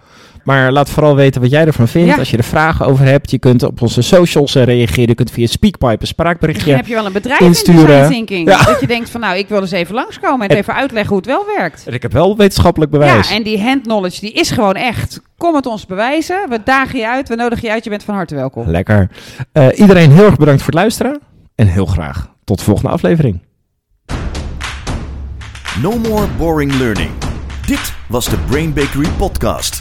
Maar 0.44 0.72
laat 0.72 0.90
vooral 0.90 1.16
weten 1.16 1.40
wat 1.40 1.50
jij 1.50 1.66
ervan 1.66 1.88
vindt. 1.88 2.08
Ja. 2.10 2.16
Als 2.18 2.30
je 2.30 2.36
er 2.36 2.44
vragen 2.44 2.86
over 2.86 3.04
hebt, 3.04 3.30
je 3.30 3.38
kunt 3.38 3.62
op 3.62 3.82
onze 3.82 4.02
socials 4.02 4.54
eh, 4.54 4.64
reageren. 4.64 5.08
Je 5.08 5.14
kunt 5.14 5.30
via 5.30 5.46
Speakpipe 5.46 5.96
een 6.00 6.06
spraakberichtje. 6.06 6.74
heb 6.74 6.86
je 6.86 6.94
wel 6.94 7.06
een 7.06 7.12
bedrijf 7.12 7.40
insturen. 7.40 7.80
in 7.80 7.86
design 7.86 8.08
thinking. 8.12 8.48
Ja. 8.48 8.62
Dat 8.64 8.80
je 8.80 8.86
denkt 8.86 9.10
van 9.10 9.20
nou, 9.20 9.36
ik 9.36 9.48
wil 9.48 9.60
eens 9.60 9.70
even 9.70 9.94
langskomen 9.94 10.36
en 10.36 10.42
het 10.42 10.52
En- 10.52 10.56
even 10.58 10.74
uitleggen 10.74 11.08
hoe 11.08 11.16
het 11.18 11.26
wel 11.26 11.44
werkt. 11.56 11.84
Ik 11.86 12.02
heb 12.02 12.12
wel 12.12 12.36
wetenschappelijk 12.36 12.90
bewijs. 12.90 13.28
Ja, 13.28 13.34
en 13.34 13.42
die 13.42 13.62
hand 13.62 13.82
knowledge 13.82 14.20
die 14.20 14.32
is 14.32 14.50
gewoon 14.50 14.74
echt. 14.74 15.20
Kom 15.36 15.54
het 15.54 15.66
ons 15.66 15.86
bewijzen. 15.86 16.36
We 16.48 16.60
dagen 16.64 16.98
je 16.98 17.08
uit, 17.08 17.28
we 17.28 17.34
nodigen 17.34 17.66
je 17.66 17.72
uit. 17.72 17.84
Je 17.84 17.90
bent 17.90 18.02
van 18.04 18.14
harte 18.14 18.34
welkom. 18.34 18.68
Lekker. 18.70 19.10
Eh, 19.52 19.66
iedereen 19.74 20.10
heel 20.10 20.24
erg 20.24 20.36
bedankt 20.36 20.62
voor 20.62 20.70
het 20.72 20.80
luisteren. 20.80 21.20
En 21.54 21.66
heel 21.66 21.86
graag 21.86 22.28
tot 22.44 22.58
de 22.58 22.64
volgende 22.64 22.90
aflevering. 22.90 23.42
No 25.82 25.98
more 25.98 26.26
boring 26.38 26.72
learning. 26.74 27.10
Dit 27.66 27.92
was 28.06 28.24
de 28.28 28.36
Brain 28.48 28.72
Bakery 28.72 29.08
podcast. 29.16 29.80